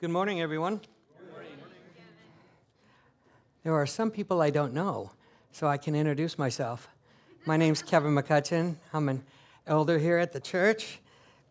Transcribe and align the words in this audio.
Good 0.00 0.08
morning, 0.08 0.40
everyone. 0.40 0.80
There 3.62 3.74
are 3.74 3.84
some 3.84 4.10
people 4.10 4.40
I 4.40 4.48
don't 4.48 4.72
know, 4.72 5.10
so 5.52 5.66
I 5.66 5.76
can 5.76 5.94
introduce 5.94 6.38
myself. 6.38 6.88
My 7.44 7.58
name's 7.58 7.82
Kevin 7.82 8.14
McCutcheon. 8.14 8.76
I'm 8.94 9.10
an 9.10 9.22
elder 9.66 9.98
here 9.98 10.16
at 10.16 10.32
the 10.32 10.40
church. 10.40 11.00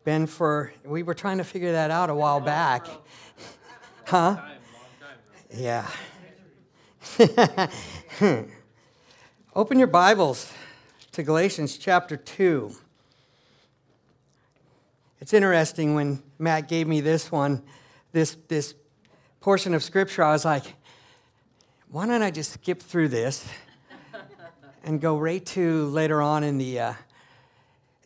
Been 0.04 0.26
for, 0.26 0.74
we 0.84 1.04
were 1.04 1.14
trying 1.14 1.38
to 1.38 1.44
figure 1.44 1.74
that 1.74 1.92
out 1.92 2.10
a 2.10 2.16
while 2.16 2.40
back. 2.40 2.88
Huh? 4.08 4.42
Yeah. 5.56 5.88
Open 9.56 9.78
your 9.78 9.88
Bibles 9.88 10.52
to 11.12 11.22
Galatians 11.22 11.78
chapter 11.78 12.18
2. 12.18 12.72
It's 15.20 15.36
interesting 15.36 15.94
when 15.94 16.24
Matt 16.40 16.68
gave 16.68 16.88
me 16.88 17.02
this 17.02 17.32
one, 17.32 17.62
this, 18.12 18.38
this 18.48 18.76
portion 19.40 19.74
of 19.74 19.84
scripture, 19.84 20.24
I 20.24 20.32
was 20.32 20.46
like, 20.46 20.76
why 21.90 22.06
don't 22.06 22.22
I 22.22 22.32
just 22.32 22.54
skip 22.54 22.82
through 22.82 23.10
this 23.10 23.48
and 24.84 25.02
go 25.02 25.18
right 25.18 25.46
to 25.48 25.86
later 25.88 26.22
on 26.22 26.44
in 26.44 26.58
the, 26.58 26.80
uh, 26.80 26.94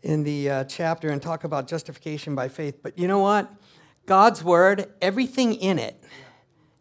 in 0.02 0.24
the 0.24 0.50
uh, 0.50 0.64
chapter 0.66 1.10
and 1.10 1.22
talk 1.22 1.44
about 1.44 1.68
justification 1.68 2.36
by 2.36 2.50
faith? 2.50 2.80
But 2.82 2.98
you 2.98 3.08
know 3.08 3.20
what? 3.20 3.52
God's 4.06 4.44
word, 4.44 4.92
everything 5.02 5.56
in 5.56 5.80
it 5.80 6.02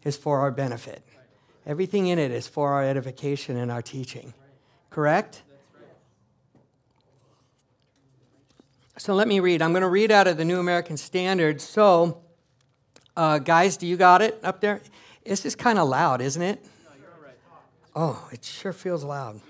is 0.04 0.16
for 0.16 0.40
our 0.40 0.50
benefit. 0.50 1.02
Everything 1.64 2.08
in 2.08 2.18
it 2.18 2.32
is 2.32 2.48
for 2.48 2.72
our 2.72 2.84
edification 2.84 3.56
and 3.56 3.70
our 3.70 3.82
teaching. 3.82 4.34
Correct? 4.90 5.42
So 8.98 9.14
let 9.14 9.26
me 9.26 9.40
read. 9.40 9.62
I'm 9.62 9.72
going 9.72 9.82
to 9.82 9.88
read 9.88 10.10
out 10.10 10.26
of 10.26 10.36
the 10.36 10.44
New 10.44 10.58
American 10.58 10.96
Standard. 10.96 11.60
So, 11.60 12.21
uh, 13.16 13.38
guys, 13.38 13.76
do 13.76 13.86
you 13.86 13.96
got 13.96 14.22
it 14.22 14.38
up 14.42 14.60
there? 14.60 14.80
This 15.24 15.44
is 15.44 15.54
kind 15.54 15.78
of 15.78 15.88
loud, 15.88 16.20
isn't 16.20 16.42
it? 16.42 16.64
Oh, 17.94 18.28
it 18.32 18.44
sure 18.44 18.72
feels 18.72 19.04
loud. 19.04 19.40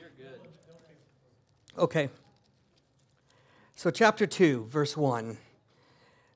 Okay. 1.78 2.08
So, 3.76 3.90
chapter 3.90 4.26
2, 4.26 4.66
verse 4.66 4.96
1. 4.96 5.38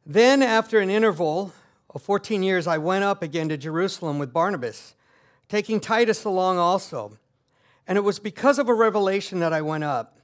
Then, 0.04 0.42
after 0.42 0.78
an 0.78 0.88
interval 0.88 1.52
of 1.94 2.02
14 2.02 2.42
years, 2.42 2.66
I 2.66 2.78
went 2.78 3.04
up 3.04 3.22
again 3.22 3.48
to 3.48 3.56
Jerusalem 3.56 4.18
with 4.18 4.32
Barnabas, 4.32 4.94
taking 5.48 5.80
Titus 5.80 6.24
along 6.24 6.58
also. 6.58 7.18
And 7.86 7.98
it 7.98 8.02
was 8.02 8.18
because 8.18 8.58
of 8.58 8.68
a 8.68 8.74
revelation 8.74 9.40
that 9.40 9.52
I 9.52 9.62
went 9.62 9.84
up. 9.84 10.20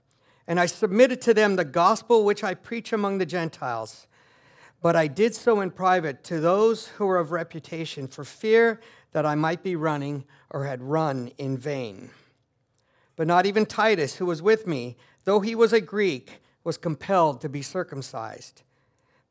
And 0.46 0.58
I 0.58 0.66
submitted 0.66 1.20
to 1.22 1.34
them 1.34 1.56
the 1.56 1.64
gospel 1.64 2.24
which 2.24 2.42
I 2.42 2.54
preach 2.54 2.92
among 2.92 3.18
the 3.18 3.26
Gentiles. 3.26 4.06
But 4.82 4.96
I 4.96 5.06
did 5.06 5.34
so 5.34 5.60
in 5.60 5.70
private 5.70 6.24
to 6.24 6.40
those 6.40 6.88
who 6.88 7.06
were 7.06 7.18
of 7.18 7.30
reputation, 7.30 8.08
for 8.08 8.24
fear 8.24 8.80
that 9.12 9.24
I 9.24 9.36
might 9.36 9.62
be 9.62 9.76
running 9.76 10.24
or 10.50 10.66
had 10.66 10.82
run 10.82 11.30
in 11.38 11.56
vain. 11.56 12.10
But 13.14 13.28
not 13.28 13.46
even 13.46 13.64
Titus, 13.64 14.16
who 14.16 14.26
was 14.26 14.42
with 14.42 14.66
me, 14.66 14.96
though 15.24 15.40
he 15.40 15.54
was 15.54 15.72
a 15.72 15.80
Greek, 15.80 16.40
was 16.64 16.76
compelled 16.76 17.40
to 17.40 17.48
be 17.48 17.62
circumcised. 17.62 18.62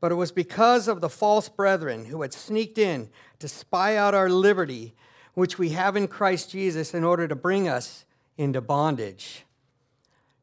But 0.00 0.10
it 0.10 0.16
was 0.16 0.32
because 0.32 0.88
of 0.88 1.00
the 1.00 1.10
false 1.10 1.48
brethren 1.48 2.06
who 2.06 2.22
had 2.22 2.32
sneaked 2.32 2.78
in 2.78 3.10
to 3.38 3.46
spy 3.46 3.96
out 3.96 4.14
our 4.14 4.30
liberty, 4.30 4.94
which 5.34 5.58
we 5.58 5.70
have 5.70 5.96
in 5.96 6.08
Christ 6.08 6.50
Jesus, 6.50 6.94
in 6.94 7.04
order 7.04 7.28
to 7.28 7.36
bring 7.36 7.68
us 7.68 8.04
into 8.38 8.60
bondage. 8.60 9.44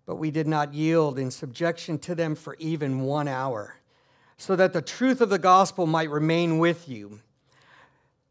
But 0.06 0.18
we 0.18 0.32
did 0.32 0.48
not 0.48 0.74
yield 0.74 1.18
in 1.18 1.32
subjection 1.32 1.98
to 2.00 2.16
them 2.16 2.36
for 2.36 2.56
even 2.60 3.02
one 3.02 3.28
hour, 3.28 3.79
so 4.40 4.56
that 4.56 4.72
the 4.72 4.82
truth 4.82 5.20
of 5.20 5.30
the 5.30 5.38
gospel 5.38 5.86
might 5.86 6.10
remain 6.10 6.60
with 6.60 6.88
you. 6.88 7.20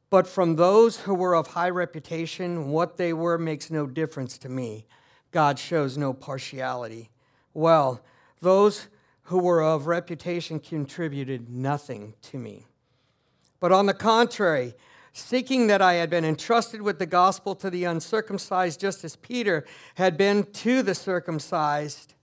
But 0.08 0.26
from 0.26 0.56
those 0.56 1.00
who 1.00 1.14
were 1.14 1.36
of 1.36 1.48
high 1.48 1.68
reputation, 1.68 2.70
what 2.70 2.96
they 2.96 3.12
were 3.12 3.36
makes 3.36 3.70
no 3.70 3.86
difference 3.86 4.38
to 4.38 4.48
me. 4.48 4.86
God 5.32 5.58
shows 5.58 5.98
no 5.98 6.14
partiality. 6.14 7.10
Well, 7.52 8.00
those 8.40 8.88
who 9.24 9.38
were 9.38 9.62
of 9.62 9.86
reputation 9.86 10.60
contributed 10.60 11.50
nothing 11.50 12.14
to 12.22 12.38
me. 12.38 12.64
But 13.60 13.70
on 13.70 13.84
the 13.84 13.92
contrary, 13.92 14.74
seeking 15.12 15.66
that 15.66 15.82
I 15.82 15.94
had 15.94 16.08
been 16.08 16.24
entrusted 16.24 16.80
with 16.80 16.98
the 16.98 17.04
gospel 17.04 17.54
to 17.56 17.68
the 17.68 17.84
uncircumcised, 17.84 18.80
just 18.80 19.04
as 19.04 19.16
Peter 19.16 19.66
had 19.96 20.16
been 20.16 20.44
to 20.44 20.82
the 20.82 20.94
circumcised. 20.94 22.14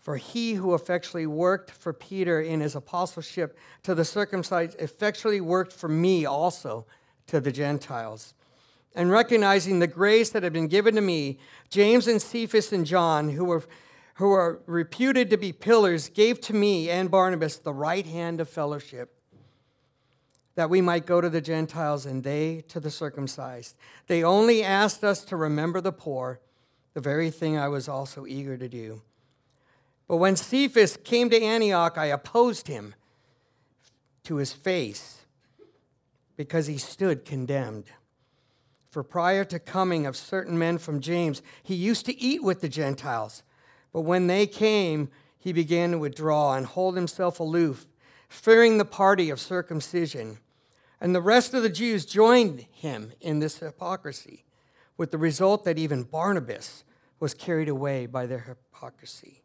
For 0.00 0.16
he 0.16 0.54
who 0.54 0.74
effectually 0.74 1.26
worked 1.26 1.70
for 1.70 1.92
Peter 1.92 2.40
in 2.40 2.60
his 2.60 2.74
apostleship 2.74 3.58
to 3.82 3.94
the 3.94 4.04
circumcised 4.04 4.76
effectually 4.80 5.40
worked 5.40 5.72
for 5.72 5.88
me 5.88 6.24
also 6.24 6.86
to 7.26 7.40
the 7.40 7.52
Gentiles. 7.52 8.34
And 8.94 9.10
recognizing 9.10 9.78
the 9.78 9.86
grace 9.86 10.30
that 10.30 10.42
had 10.42 10.52
been 10.52 10.68
given 10.68 10.94
to 10.94 11.00
me, 11.00 11.38
James 11.68 12.08
and 12.08 12.22
Cephas 12.22 12.72
and 12.72 12.86
John, 12.86 13.30
who 13.30 13.44
were 13.44 13.64
who 14.18 14.32
are 14.32 14.60
reputed 14.66 15.30
to 15.30 15.36
be 15.36 15.52
pillars, 15.52 16.08
gave 16.08 16.40
to 16.40 16.52
me 16.52 16.90
and 16.90 17.08
Barnabas 17.08 17.56
the 17.56 17.72
right 17.72 18.04
hand 18.04 18.40
of 18.40 18.48
fellowship, 18.48 19.14
that 20.56 20.68
we 20.68 20.80
might 20.80 21.06
go 21.06 21.20
to 21.20 21.30
the 21.30 21.40
Gentiles 21.40 22.04
and 22.04 22.24
they 22.24 22.64
to 22.66 22.80
the 22.80 22.90
circumcised. 22.90 23.76
They 24.08 24.24
only 24.24 24.64
asked 24.64 25.04
us 25.04 25.24
to 25.26 25.36
remember 25.36 25.80
the 25.80 25.92
poor, 25.92 26.40
the 26.94 27.00
very 27.00 27.30
thing 27.30 27.56
I 27.56 27.68
was 27.68 27.88
also 27.88 28.26
eager 28.26 28.56
to 28.56 28.68
do. 28.68 29.02
But 30.08 30.16
when 30.16 30.36
Cephas 30.36 30.96
came 31.04 31.28
to 31.30 31.40
Antioch, 31.40 31.98
I 31.98 32.06
opposed 32.06 32.66
him 32.66 32.94
to 34.24 34.36
his 34.36 34.52
face 34.52 35.26
because 36.36 36.66
he 36.66 36.78
stood 36.78 37.26
condemned. 37.26 37.84
For 38.90 39.02
prior 39.02 39.44
to 39.44 39.58
coming 39.58 40.06
of 40.06 40.16
certain 40.16 40.58
men 40.58 40.78
from 40.78 41.00
James, 41.00 41.42
he 41.62 41.74
used 41.74 42.06
to 42.06 42.18
eat 42.18 42.42
with 42.42 42.62
the 42.62 42.70
Gentiles. 42.70 43.42
But 43.92 44.00
when 44.00 44.28
they 44.28 44.46
came, 44.46 45.10
he 45.38 45.52
began 45.52 45.92
to 45.92 45.98
withdraw 45.98 46.54
and 46.54 46.64
hold 46.64 46.96
himself 46.96 47.38
aloof, 47.38 47.86
fearing 48.28 48.78
the 48.78 48.84
party 48.86 49.28
of 49.28 49.40
circumcision. 49.40 50.38
And 51.00 51.14
the 51.14 51.20
rest 51.20 51.52
of 51.52 51.62
the 51.62 51.68
Jews 51.68 52.06
joined 52.06 52.66
him 52.72 53.12
in 53.20 53.40
this 53.40 53.58
hypocrisy, 53.58 54.44
with 54.96 55.10
the 55.10 55.18
result 55.18 55.64
that 55.64 55.78
even 55.78 56.02
Barnabas 56.02 56.82
was 57.20 57.34
carried 57.34 57.68
away 57.68 58.06
by 58.06 58.26
their 58.26 58.40
hypocrisy. 58.40 59.42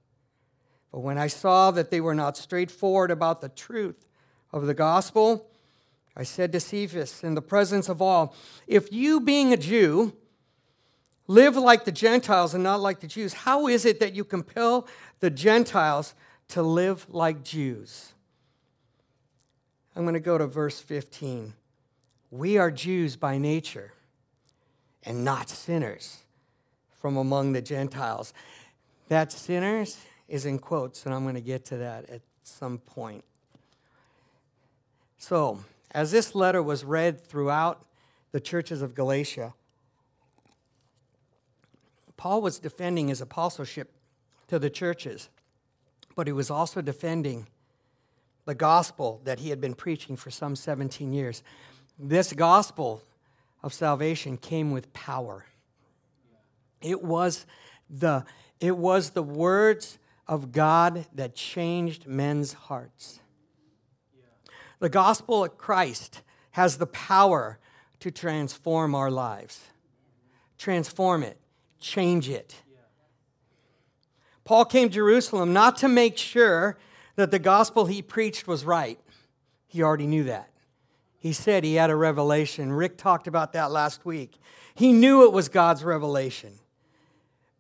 But 0.94 1.00
when 1.00 1.18
I 1.18 1.26
saw 1.26 1.72
that 1.72 1.90
they 1.90 2.00
were 2.00 2.14
not 2.14 2.38
straightforward 2.38 3.10
about 3.10 3.42
the 3.42 3.50
truth 3.50 4.06
of 4.54 4.68
the 4.68 4.76
gospel, 4.76 5.50
I 6.16 6.22
said 6.22 6.52
to 6.52 6.60
Cephas 6.60 7.24
in 7.24 7.34
the 7.34 7.42
presence 7.42 7.90
of 7.90 8.00
all, 8.00 8.36
If 8.68 8.94
you, 8.94 9.20
being 9.20 9.52
a 9.52 9.58
Jew, 9.58 10.14
live 11.26 11.58
like 11.58 11.86
the 11.86 11.92
Gentiles 11.92 12.54
and 12.54 12.64
not 12.64 12.80
like 12.80 13.00
the 13.00 13.08
Jews, 13.08 13.34
how 13.34 13.68
is 13.68 13.86
it 13.86 14.00
that 14.02 14.14
you 14.14 14.24
compel 14.24 14.88
the 15.20 15.32
Gentiles 15.32 16.14
to 16.50 16.62
live 16.62 17.08
like 17.10 17.44
Jews? 17.44 18.14
I'm 19.96 20.04
going 20.04 20.14
to 20.14 20.20
go 20.20 20.38
to 20.38 20.46
verse 20.46 20.80
15. 20.80 21.56
We 22.30 22.60
are 22.60 22.70
Jews 22.70 23.16
by 23.16 23.40
nature 23.40 23.94
and 25.02 25.26
not 25.26 25.50
sinners 25.50 26.20
from 27.02 27.18
among 27.18 27.54
the 27.54 27.64
Gentiles. 27.64 28.32
That 29.10 29.32
sinners 29.32 29.98
is 30.28 30.46
in 30.46 30.60
quotes, 30.60 31.06
and 31.06 31.14
I'm 31.14 31.24
going 31.24 31.36
to 31.36 31.42
get 31.42 31.66
to 31.66 31.78
that 31.78 32.10
at 32.10 32.22
some 32.44 32.78
point. 32.78 33.24
So, 35.18 35.60
as 35.92 36.12
this 36.12 36.36
letter 36.36 36.62
was 36.62 36.84
read 36.84 37.22
throughout 37.22 37.84
the 38.32 38.40
churches 38.40 38.82
of 38.82 38.96
Galatia, 38.96 39.54
Paul 42.18 42.42
was 42.42 42.60
defending 42.60 43.08
his 43.08 43.22
apostleship 43.22 43.92
to 44.48 44.60
the 44.60 44.70
churches, 44.70 45.30
but 46.16 46.28
he 46.28 46.34
was 46.34 46.50
also 46.50 46.82
defending 46.82 47.48
the 48.46 48.56
gospel 48.56 49.22
that 49.24 49.40
he 49.40 49.50
had 49.50 49.62
been 49.62 49.74
preaching 49.74 50.16
for 50.16 50.30
some 50.30 50.56
17 50.56 51.14
years. 51.14 51.44
This 51.98 52.34
gospel 52.34 53.02
of 53.62 53.74
salvation 53.74 54.38
came 54.38 54.72
with 54.72 54.92
power. 54.94 55.46
It 56.82 57.02
was 57.02 57.46
the, 57.90 58.26
it 58.60 58.78
was 58.78 59.12
the 59.12 59.24
words 59.24 59.98
of 60.28 60.52
God 60.52 61.06
that 61.14 61.36
changed 61.36 62.08
men's 62.08 62.54
hearts. 62.54 63.20
The 64.80 64.90
gospel 64.90 65.44
of 65.44 65.58
Christ 65.58 66.22
has 66.52 66.78
the 66.78 66.88
power 66.88 67.60
to 68.00 68.12
transform 68.12 68.96
our 68.96 69.10
lives. 69.10 69.62
Transform 70.58 71.24
it 71.24 71.38
change 71.84 72.30
it. 72.30 72.56
Paul 74.46 74.66
came 74.66 74.90
to 74.90 74.96
Jerusalem 74.96 75.54
not 75.54 75.78
to 75.78 75.88
make 75.88 76.18
sure 76.18 76.78
that 77.16 77.30
the 77.30 77.40
gospel 77.40 77.86
he 77.86 78.02
preached 78.02 78.48
was 78.48 78.66
right. 78.66 79.00
He 79.68 79.84
already 79.84 80.08
knew 80.08 80.24
that. 80.24 80.50
He 81.20 81.32
said 81.32 81.64
he 81.64 81.76
had 81.76 81.90
a 81.90 81.96
revelation. 81.96 82.74
Rick 82.74 82.98
talked 82.98 83.28
about 83.28 83.54
that 83.54 83.72
last 83.72 84.06
week. 84.06 84.40
He 84.76 84.92
knew 84.92 85.24
it 85.24 85.32
was 85.32 85.48
God's 85.48 85.84
revelation. 85.84 86.54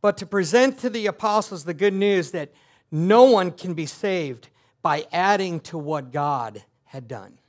But 0.04 0.18
to 0.18 0.26
present 0.26 0.80
to 0.80 0.90
the 0.90 1.08
apostles 1.08 1.64
the 1.64 1.74
good 1.74 1.94
news 1.94 2.32
that 2.32 2.52
no 2.92 3.24
one 3.24 3.52
can 3.52 3.74
be 3.74 3.86
saved 3.86 4.50
by 4.82 5.08
adding 5.14 5.62
to 5.62 5.78
what 5.78 6.12
God 6.12 6.62
had 6.84 7.08
done. 7.08 7.40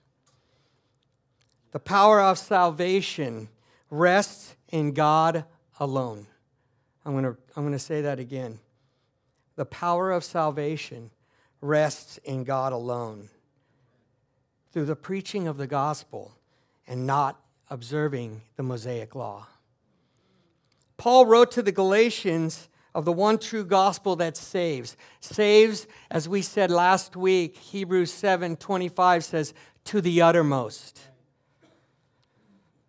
The 1.73 1.81
power 1.81 2.23
of 2.23 2.39
salvation 2.39 3.49
rests 3.91 4.55
in 4.69 4.93
God 4.93 5.45
alone. 5.81 6.29
I'm 7.05 7.11
going 7.11 7.25
to, 7.25 7.37
I'm 7.57 7.65
going 7.65 7.73
to 7.73 7.79
say 7.81 8.03
that 8.03 8.21
again. 8.21 8.61
The 9.57 9.67
power 9.67 10.13
of 10.13 10.23
salvation 10.23 11.11
rests 11.61 12.19
in 12.19 12.45
God 12.45 12.73
alone 12.73 13.31
through 14.71 14.85
the 14.85 14.95
preaching 14.95 15.49
of 15.49 15.57
the 15.57 15.67
gospel 15.67 16.31
and 16.87 17.05
not 17.05 17.41
observing 17.69 18.43
the 18.55 18.63
Mosaic 18.63 19.17
law. 19.17 19.49
Paul 20.97 21.27
wrote 21.27 21.51
to 21.53 21.63
the 21.63 21.73
Galatians 21.73 22.69
of 22.95 23.05
the 23.05 23.13
one 23.13 23.39
true 23.39 23.65
gospel 23.65 24.17
that 24.17 24.37
saves. 24.37 24.97
Saves, 25.21 25.87
as 26.11 26.29
we 26.29 26.43
said 26.43 26.71
last 26.71 27.17
week, 27.17 27.57
Hebrews 27.57 28.13
7 28.13 28.57
25 28.57 29.25
says, 29.25 29.55
to 29.85 30.01
the 30.01 30.23
uttermost. 30.23 31.01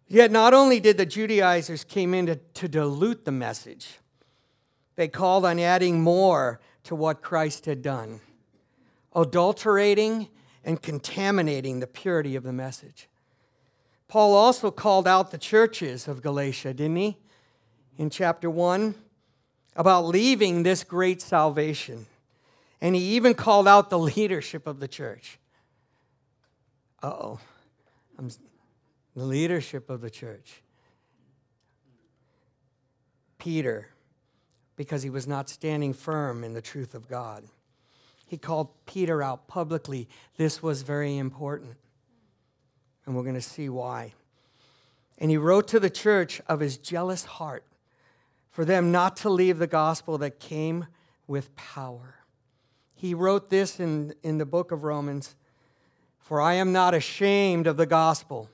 Yet 0.08 0.32
not 0.32 0.54
only 0.54 0.80
did 0.80 0.98
the 0.98 1.06
Judaizers 1.06 1.84
came 1.84 2.14
in 2.14 2.28
to, 2.28 2.36
to 2.36 2.68
dilute 2.68 3.26
the 3.26 3.32
message, 3.32 4.00
they 4.96 5.08
called 5.08 5.46
on 5.46 5.60
adding 5.60 6.02
more 6.02 6.60
to 6.84 6.96
what 6.96 7.22
Christ 7.22 7.66
had 7.66 7.82
done, 7.82 8.22
adulterating 9.16 10.30
and 10.64 10.82
contaminating 10.82 11.80
the 11.80 11.88
purity 11.88 12.36
of 12.36 12.44
the 12.44 12.54
message. 12.54 13.10
Paul 14.08 14.34
also 14.36 14.70
called 14.70 15.08
out 15.08 15.32
the 15.32 15.38
churches 15.38 16.08
of 16.08 16.22
Galatia, 16.22 16.74
didn't 16.74 16.96
he? 16.98 17.18
In 17.98 18.10
chapter 18.10 18.50
1, 18.50 18.96
about 19.76 20.06
leaving 20.06 20.64
this 20.64 20.84
great 20.84 21.22
salvation. 21.22 22.06
And 22.82 22.96
he 22.96 23.16
even 23.16 23.34
called 23.34 23.68
out 23.68 23.90
the 23.90 24.00
leadership 24.16 24.68
of 24.68 24.80
the 24.80 24.88
church. 24.88 25.38
Uh 27.02 27.08
oh. 27.08 27.40
The 28.18 29.26
leadership 29.26 29.90
of 29.90 30.02
the 30.02 30.10
church. 30.10 30.62
Peter, 33.38 33.90
because 34.76 35.04
he 35.04 35.10
was 35.10 35.28
not 35.28 35.50
standing 35.50 35.94
firm 35.94 36.44
in 36.44 36.54
the 36.54 36.62
truth 36.62 36.96
of 36.96 37.08
God. 37.08 37.44
He 38.26 38.38
called 38.38 38.70
Peter 38.86 39.22
out 39.22 39.48
publicly. 39.48 40.08
This 40.38 40.64
was 40.64 40.82
very 40.82 41.18
important. 41.18 41.76
And 43.06 43.16
we're 43.16 43.24
going 43.24 43.36
to 43.36 43.42
see 43.42 43.70
why. 43.70 44.14
And 45.18 45.30
he 45.30 45.38
wrote 45.38 45.68
to 45.70 45.80
the 45.80 45.90
church 45.90 46.42
of 46.48 46.60
his 46.60 46.78
jealous 46.78 47.24
heart 47.24 47.64
for 48.56 48.64
them 48.64 48.90
not 48.90 49.18
to 49.18 49.30
leave 49.30 49.58
the 49.58 49.68
gospel 49.68 50.18
that 50.18 50.40
came 50.40 50.88
with 51.28 51.54
power. 51.58 52.16
He 52.94 53.14
wrote 53.14 53.50
this 53.50 53.82
in, 53.82 54.14
in 54.24 54.38
the 54.38 54.46
book 54.46 54.72
of 54.72 54.86
Romans 54.86 55.36
For 56.20 56.40
I 56.40 56.54
am 56.54 56.72
not 56.72 56.94
ashamed 56.94 57.68
of 57.68 57.76
the 57.76 57.86
gospel, 57.86 58.50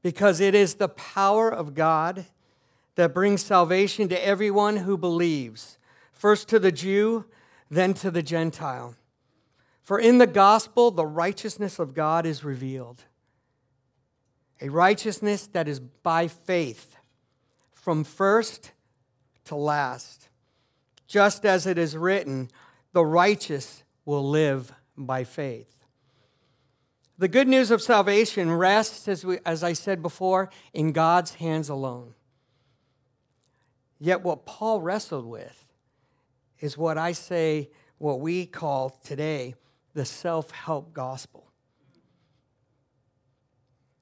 because 0.00 0.38
it 0.38 0.54
is 0.54 0.74
the 0.74 0.90
power 0.90 1.52
of 1.52 1.74
God 1.74 2.26
that 2.94 3.12
brings 3.12 3.42
salvation 3.42 4.08
to 4.10 4.24
everyone 4.24 4.76
who 4.76 4.96
believes, 4.96 5.76
first 6.12 6.46
to 6.50 6.60
the 6.60 6.70
Jew, 6.70 7.24
then 7.68 7.94
to 7.94 8.12
the 8.12 8.22
Gentile. 8.22 8.94
For 9.82 9.98
in 9.98 10.18
the 10.18 10.26
gospel, 10.28 10.92
the 10.92 11.04
righteousness 11.04 11.80
of 11.80 11.94
God 11.94 12.26
is 12.26 12.44
revealed 12.44 13.02
a 14.60 14.68
righteousness 14.68 15.48
that 15.48 15.66
is 15.66 15.80
by 15.80 16.28
faith 16.28 16.96
from 17.72 18.04
first 18.04 18.70
to 19.50 19.56
last. 19.56 20.28
Just 21.08 21.44
as 21.44 21.66
it 21.66 21.76
is 21.76 21.96
written, 21.96 22.48
the 22.92 23.04
righteous 23.04 23.82
will 24.04 24.28
live 24.28 24.72
by 24.96 25.24
faith. 25.24 25.86
The 27.18 27.26
good 27.26 27.48
news 27.48 27.72
of 27.72 27.82
salvation 27.82 28.52
rests, 28.52 29.08
as, 29.08 29.24
we, 29.24 29.38
as 29.44 29.64
I 29.64 29.72
said 29.72 30.02
before, 30.02 30.50
in 30.72 30.92
God's 30.92 31.34
hands 31.34 31.68
alone. 31.68 32.14
Yet, 33.98 34.22
what 34.22 34.46
Paul 34.46 34.80
wrestled 34.80 35.26
with 35.26 35.66
is 36.60 36.78
what 36.78 36.96
I 36.96 37.10
say, 37.10 37.70
what 37.98 38.20
we 38.20 38.46
call 38.46 38.90
today, 39.02 39.56
the 39.94 40.04
self 40.04 40.52
help 40.52 40.94
gospel. 40.94 41.50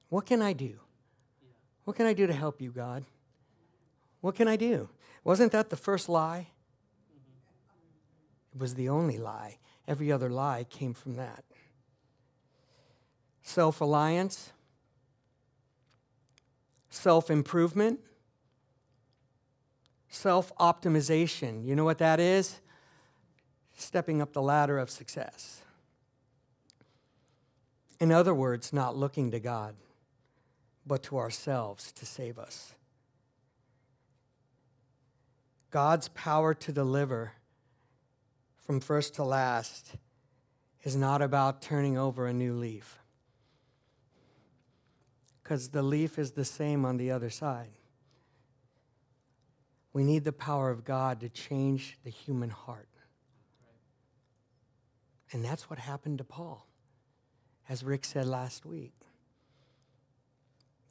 What 0.09 0.27
can 0.27 0.43
I 0.43 0.53
do? 0.53 0.79
What 1.85 1.95
can 1.95 2.05
I 2.05 2.13
do 2.13 2.27
to 2.27 2.33
help 2.33 2.61
you, 2.61 2.71
God? 2.71 3.03
What 4.21 4.35
can 4.35 4.47
I 4.47 4.55
do? 4.55 4.89
Wasn't 5.23 5.51
that 5.51 5.69
the 5.69 5.75
first 5.75 6.09
lie? 6.09 6.47
It 8.53 8.59
was 8.59 8.75
the 8.75 8.89
only 8.89 9.17
lie. 9.17 9.57
Every 9.87 10.11
other 10.11 10.29
lie 10.29 10.65
came 10.69 10.93
from 10.93 11.15
that. 11.15 11.43
Self 13.41 13.81
reliance, 13.81 14.51
self 16.89 17.29
improvement, 17.31 17.99
self 20.09 20.55
optimization. 20.57 21.65
You 21.65 21.75
know 21.75 21.85
what 21.85 21.97
that 21.97 22.19
is? 22.19 22.59
Stepping 23.75 24.21
up 24.21 24.33
the 24.33 24.41
ladder 24.41 24.77
of 24.77 24.89
success. 24.89 25.61
In 27.99 28.11
other 28.11 28.33
words, 28.33 28.71
not 28.71 28.95
looking 28.95 29.31
to 29.31 29.39
God 29.39 29.75
but 30.89 31.03
to 31.03 31.17
ourselves 31.17 31.91
to 31.93 32.05
save 32.05 32.39
us. 32.39 32.73
God's 35.71 36.07
power 36.09 36.53
to 36.53 36.71
deliver 36.71 37.33
from 38.65 38.79
first 38.79 39.15
to 39.15 39.23
last 39.23 39.95
is 40.83 40.95
not 40.95 41.21
about 41.21 41.61
turning 41.61 41.97
over 41.97 42.25
a 42.27 42.33
new 42.33 42.53
leaf, 42.53 42.99
because 45.43 45.69
the 45.69 45.83
leaf 45.83 46.17
is 46.17 46.31
the 46.31 46.45
same 46.45 46.85
on 46.85 46.97
the 46.97 47.11
other 47.11 47.29
side. 47.29 47.71
We 49.91 50.03
need 50.03 50.23
the 50.23 50.31
power 50.31 50.69
of 50.69 50.85
God 50.85 51.19
to 51.21 51.29
change 51.29 51.97
the 52.03 52.09
human 52.09 52.51
heart. 52.51 52.87
And 55.31 55.43
that's 55.43 55.69
what 55.69 55.79
happened 55.79 56.19
to 56.19 56.23
Paul, 56.23 56.65
as 57.67 57.83
Rick 57.83 58.05
said 58.05 58.25
last 58.25 58.65
week. 58.65 58.93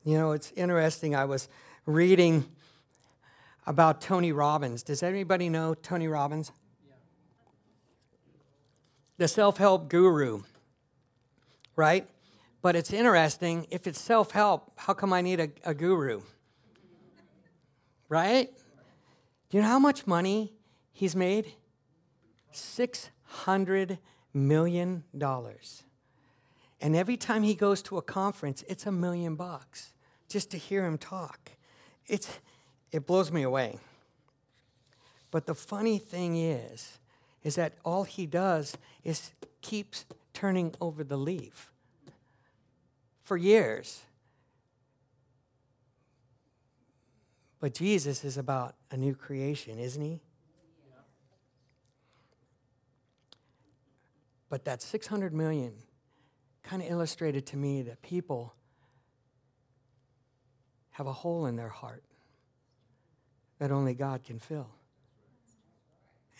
You 0.04 0.18
know, 0.18 0.32
it's 0.32 0.52
interesting. 0.52 1.14
I 1.14 1.24
was 1.24 1.48
reading 1.86 2.44
about 3.68 4.00
Tony 4.00 4.32
Robbins. 4.32 4.82
Does 4.82 5.02
anybody 5.02 5.50
know 5.50 5.74
Tony 5.74 6.08
Robbins? 6.08 6.50
The 9.18 9.28
self 9.28 9.58
help 9.58 9.90
guru, 9.90 10.42
right? 11.76 12.08
But 12.62 12.76
it's 12.76 12.92
interesting. 12.92 13.66
If 13.70 13.86
it's 13.86 14.00
self 14.00 14.30
help, 14.30 14.72
how 14.76 14.94
come 14.94 15.12
I 15.12 15.20
need 15.20 15.38
a, 15.38 15.50
a 15.64 15.74
guru? 15.74 16.22
Right? 18.08 18.50
Do 19.50 19.56
you 19.58 19.62
know 19.62 19.68
how 19.68 19.78
much 19.78 20.06
money 20.06 20.54
he's 20.90 21.14
made? 21.14 21.52
$600 22.54 23.98
million. 24.32 25.04
And 26.80 26.96
every 26.96 27.16
time 27.18 27.42
he 27.42 27.54
goes 27.54 27.82
to 27.82 27.98
a 27.98 28.02
conference, 28.02 28.64
it's 28.66 28.86
a 28.86 28.92
million 28.92 29.34
bucks 29.34 29.92
just 30.26 30.50
to 30.52 30.58
hear 30.58 30.86
him 30.86 30.96
talk. 30.96 31.50
It's, 32.06 32.38
it 32.92 33.06
blows 33.06 33.30
me 33.30 33.42
away. 33.42 33.78
But 35.30 35.46
the 35.46 35.54
funny 35.54 35.98
thing 35.98 36.36
is, 36.36 36.98
is 37.44 37.54
that 37.56 37.74
all 37.84 38.04
he 38.04 38.26
does 38.26 38.76
is 39.04 39.32
keeps 39.60 40.04
turning 40.32 40.74
over 40.80 41.04
the 41.04 41.16
leaf 41.16 41.72
for 43.22 43.36
years. 43.36 44.02
But 47.60 47.74
Jesus 47.74 48.24
is 48.24 48.38
about 48.38 48.74
a 48.90 48.96
new 48.96 49.14
creation, 49.14 49.78
isn't 49.78 50.02
he? 50.02 50.20
But 54.48 54.64
that 54.64 54.80
600 54.80 55.34
million 55.34 55.74
kind 56.62 56.80
of 56.80 56.90
illustrated 56.90 57.46
to 57.46 57.56
me 57.56 57.82
that 57.82 58.00
people 58.00 58.54
have 60.92 61.06
a 61.06 61.12
hole 61.12 61.46
in 61.46 61.56
their 61.56 61.68
heart 61.68 62.02
that 63.58 63.70
only 63.70 63.94
God 63.94 64.24
can 64.24 64.38
fill. 64.38 64.68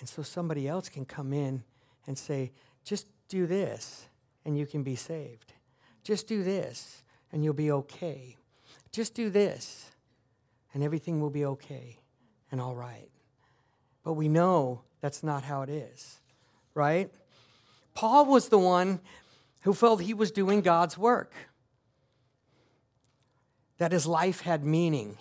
And 0.01 0.09
so 0.09 0.23
somebody 0.23 0.69
else 0.69 0.89
can 0.89 1.05
come 1.05 1.33
in 1.33 1.65
and 2.07 2.17
say, 2.17 2.53
just 2.85 3.07
do 3.29 3.47
this 3.47 4.07
and 4.45 4.57
you 4.57 4.67
can 4.67 4.83
be 4.83 4.95
saved. 4.95 5.53
Just 6.05 6.27
do 6.27 6.43
this 6.43 7.03
and 7.33 7.45
you'll 7.45 7.55
be 7.55 7.71
okay. 7.71 8.37
Just 8.93 9.15
do 9.15 9.31
this 9.31 9.91
and 10.73 10.83
everything 10.83 11.21
will 11.21 11.31
be 11.31 11.45
okay 11.45 11.99
and 12.51 12.61
all 12.61 12.75
right. 12.75 13.11
But 14.05 14.15
we 14.15 14.29
know 14.29 14.83
that's 15.01 15.23
not 15.23 15.43
how 15.43 15.63
it 15.63 15.69
is, 15.69 16.21
right? 16.75 17.11
Paul 17.95 18.27
was 18.27 18.49
the 18.49 18.59
one 18.59 19.01
who 19.63 19.75
felt 19.75 20.01
he 20.01 20.15
was 20.15 20.31
doing 20.31 20.61
God's 20.61 20.97
work 20.97 21.35
that 23.79 23.93
his 23.93 24.07
life 24.07 24.41
had 24.41 24.65
meaning. 24.65 25.19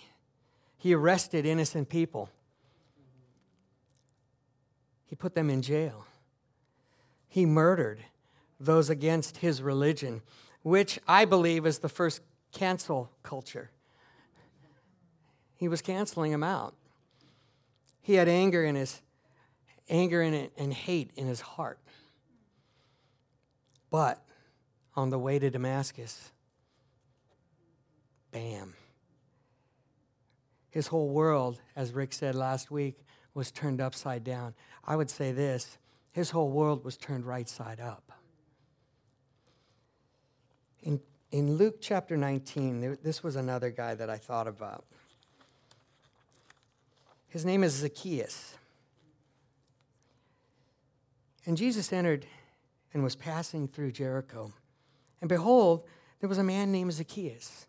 He 0.78 0.94
arrested 0.94 1.44
innocent 1.44 1.88
people, 1.88 2.30
he 5.06 5.16
put 5.16 5.34
them 5.34 5.50
in 5.50 5.62
jail. 5.62 6.06
He 7.28 7.44
murdered 7.44 8.00
those 8.58 8.88
against 8.88 9.38
his 9.38 9.60
religion, 9.60 10.22
which 10.62 10.98
I 11.06 11.24
believe 11.24 11.66
is 11.66 11.78
the 11.78 11.88
first 11.88 12.22
cancel 12.52 13.10
culture. 13.22 13.70
He 15.56 15.68
was 15.68 15.82
canceling 15.82 16.32
them 16.32 16.42
out. 16.42 16.74
He 18.00 18.14
had 18.14 18.28
anger 18.28 18.64
in 18.64 18.76
his 18.76 19.02
anger 19.88 20.22
and, 20.22 20.50
and 20.56 20.72
hate 20.72 21.10
in 21.16 21.26
his 21.26 21.40
heart. 21.40 21.78
But 23.90 24.22
on 24.96 25.10
the 25.10 25.18
way 25.18 25.38
to 25.38 25.50
Damascus, 25.50 26.30
bam. 28.32 28.74
His 30.70 30.88
whole 30.88 31.08
world, 31.08 31.60
as 31.74 31.92
Rick 31.92 32.12
said 32.12 32.34
last 32.34 32.70
week, 32.70 32.98
was 33.34 33.50
turned 33.50 33.80
upside 33.80 34.24
down. 34.24 34.54
I 34.84 34.96
would 34.96 35.10
say 35.10 35.32
this 35.32 35.78
his 36.12 36.30
whole 36.30 36.50
world 36.50 36.84
was 36.84 36.96
turned 36.96 37.24
right 37.24 37.48
side 37.48 37.80
up. 37.80 38.12
In, 40.82 41.00
in 41.30 41.56
Luke 41.56 41.76
chapter 41.80 42.16
19, 42.16 42.98
this 43.02 43.22
was 43.22 43.36
another 43.36 43.70
guy 43.70 43.94
that 43.94 44.10
I 44.10 44.16
thought 44.16 44.48
about. 44.48 44.84
His 47.28 47.44
name 47.44 47.62
is 47.62 47.74
Zacchaeus. 47.74 48.56
And 51.46 51.56
Jesus 51.56 51.92
entered 51.92 52.26
and 52.92 53.02
was 53.02 53.14
passing 53.14 53.68
through 53.68 53.92
Jericho. 53.92 54.52
And 55.20 55.28
behold, 55.28 55.84
there 56.20 56.28
was 56.28 56.38
a 56.38 56.44
man 56.44 56.72
named 56.72 56.92
Zacchaeus, 56.92 57.66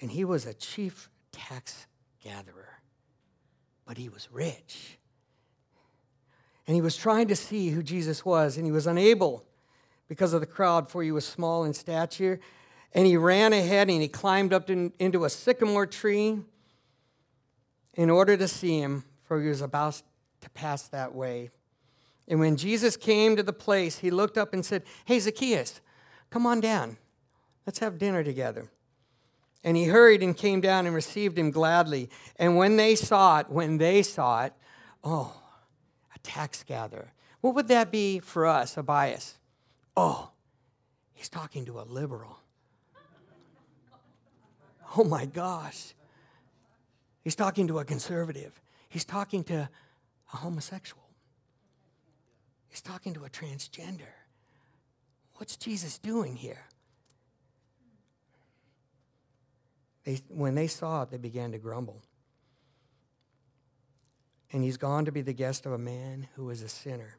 and 0.00 0.10
he 0.10 0.24
was 0.24 0.46
a 0.46 0.54
chief 0.54 1.10
tax 1.30 1.86
gatherer, 2.22 2.80
but 3.86 3.96
he 3.96 4.08
was 4.08 4.28
rich. 4.30 4.98
And 6.66 6.74
he 6.74 6.80
was 6.80 6.96
trying 6.96 7.28
to 7.28 7.36
see 7.36 7.70
who 7.70 7.82
Jesus 7.82 8.24
was, 8.24 8.56
and 8.56 8.64
he 8.64 8.72
was 8.72 8.86
unable 8.86 9.44
because 10.08 10.32
of 10.32 10.40
the 10.40 10.46
crowd, 10.46 10.90
for 10.90 11.02
he 11.02 11.12
was 11.12 11.24
small 11.24 11.64
in 11.64 11.72
stature. 11.72 12.40
And 12.92 13.06
he 13.06 13.16
ran 13.16 13.52
ahead 13.52 13.88
and 13.88 14.02
he 14.02 14.08
climbed 14.08 14.52
up 14.52 14.68
in, 14.68 14.92
into 14.98 15.24
a 15.24 15.30
sycamore 15.30 15.86
tree 15.86 16.38
in 17.94 18.10
order 18.10 18.36
to 18.36 18.48
see 18.48 18.80
him, 18.80 19.04
for 19.22 19.40
he 19.40 19.48
was 19.48 19.60
about 19.60 20.02
to 20.40 20.50
pass 20.50 20.88
that 20.88 21.14
way. 21.14 21.50
And 22.26 22.40
when 22.40 22.56
Jesus 22.56 22.96
came 22.96 23.36
to 23.36 23.42
the 23.42 23.52
place, 23.52 23.98
he 23.98 24.10
looked 24.10 24.38
up 24.38 24.52
and 24.52 24.64
said, 24.64 24.82
Hey, 25.04 25.18
Zacchaeus, 25.18 25.80
come 26.30 26.46
on 26.46 26.60
down. 26.60 26.96
Let's 27.66 27.80
have 27.80 27.98
dinner 27.98 28.24
together. 28.24 28.70
And 29.62 29.76
he 29.76 29.84
hurried 29.84 30.22
and 30.22 30.36
came 30.36 30.60
down 30.60 30.86
and 30.86 30.94
received 30.94 31.38
him 31.38 31.50
gladly. 31.50 32.08
And 32.36 32.56
when 32.56 32.76
they 32.76 32.94
saw 32.94 33.40
it, 33.40 33.50
when 33.50 33.78
they 33.78 34.02
saw 34.02 34.44
it, 34.44 34.54
oh, 35.04 35.34
a 36.14 36.18
tax 36.20 36.62
gatherer. 36.62 37.12
What 37.40 37.54
would 37.54 37.68
that 37.68 37.90
be 37.90 38.20
for 38.20 38.46
us, 38.46 38.76
a 38.76 38.82
bias? 38.82 39.38
Oh, 39.96 40.30
he's 41.12 41.28
talking 41.28 41.66
to 41.66 41.80
a 41.80 41.82
liberal. 41.82 42.38
Oh 44.96 45.04
my 45.04 45.26
gosh. 45.26 45.94
He's 47.22 47.34
talking 47.34 47.68
to 47.68 47.78
a 47.78 47.84
conservative. 47.84 48.60
He's 48.88 49.04
talking 49.04 49.44
to 49.44 49.68
a 50.32 50.36
homosexual. 50.36 51.02
He's 52.68 52.80
talking 52.80 53.14
to 53.14 53.24
a 53.24 53.28
transgender. 53.28 54.14
What's 55.36 55.56
Jesus 55.56 55.98
doing 55.98 56.36
here? 56.36 56.66
They, 60.04 60.20
when 60.28 60.54
they 60.54 60.66
saw 60.66 61.02
it, 61.02 61.10
they 61.10 61.18
began 61.18 61.52
to 61.52 61.58
grumble. 61.58 62.02
And 64.52 64.64
he's 64.64 64.76
gone 64.76 65.04
to 65.04 65.12
be 65.12 65.20
the 65.20 65.32
guest 65.32 65.66
of 65.66 65.72
a 65.72 65.78
man 65.78 66.28
who 66.34 66.50
is 66.50 66.62
a 66.62 66.68
sinner. 66.68 67.18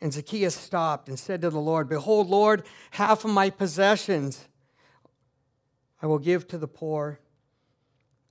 And 0.00 0.12
Zacchaeus 0.12 0.54
stopped 0.54 1.08
and 1.08 1.18
said 1.18 1.42
to 1.42 1.50
the 1.50 1.60
Lord, 1.60 1.88
Behold, 1.88 2.28
Lord, 2.28 2.64
half 2.92 3.24
of 3.24 3.30
my 3.30 3.50
possessions 3.50 4.48
I 6.02 6.06
will 6.06 6.18
give 6.18 6.48
to 6.48 6.58
the 6.58 6.66
poor. 6.66 7.20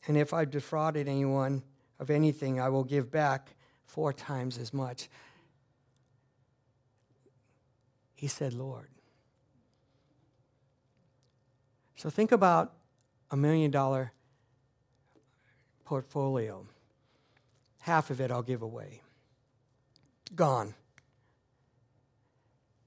And 0.05 0.17
if 0.17 0.33
I've 0.33 0.51
defrauded 0.51 1.07
anyone 1.07 1.63
of 1.99 2.09
anything, 2.09 2.59
I 2.59 2.67
will 2.69 2.83
give 2.83 3.09
back 3.09 3.55
four 3.85 4.11
times 4.11 4.57
as 4.57 4.73
much. 4.73 5.09
He 8.13 8.27
said, 8.27 8.53
Lord. 8.53 8.89
So 11.95 12.09
think 12.09 12.31
about 12.31 12.73
a 13.31 13.37
million 13.37 13.71
dollar 13.71 14.11
portfolio. 15.85 16.65
Half 17.79 18.09
of 18.09 18.21
it 18.21 18.29
I'll 18.29 18.43
give 18.43 18.61
away. 18.61 19.01
Gone. 20.35 20.73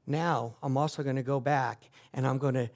Now 0.06 0.54
I'm 0.62 0.76
also 0.76 1.02
going 1.02 1.16
to 1.16 1.22
go 1.22 1.40
back 1.40 1.90
and 2.12 2.26
I'm 2.26 2.38
going 2.38 2.54
to, 2.54 2.70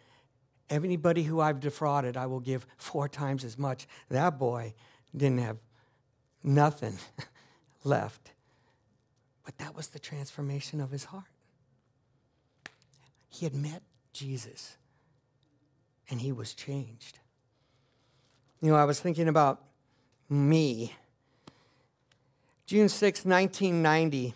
anybody 0.71 1.23
who 1.23 1.41
I've 1.41 1.61
defrauded, 1.61 2.17
I 2.17 2.27
will 2.27 2.41
give 2.41 2.67
four 2.79 3.09
times 3.09 3.45
as 3.45 3.59
much. 3.59 3.87
That 4.11 4.39
boy 4.39 4.75
didn't 5.15 5.39
have 5.39 5.59
nothing 6.43 6.97
left. 7.85 8.33
But 9.45 9.59
that 9.59 9.77
was 9.77 9.89
the 9.89 9.99
transformation 9.99 10.81
of 10.81 10.91
his 10.91 11.05
heart. 11.05 11.25
He 13.29 13.45
had 13.45 13.55
met 13.55 13.83
Jesus 14.13 14.77
and 16.11 16.21
he 16.21 16.33
was 16.33 16.55
changed. 16.55 17.19
You 18.61 18.71
know, 18.71 18.77
I 18.77 18.85
was 18.85 19.00
thinking 19.00 19.29
about 19.29 19.61
me. 20.29 20.95
June 22.67 22.88
6, 22.88 23.25
1990. 23.25 24.35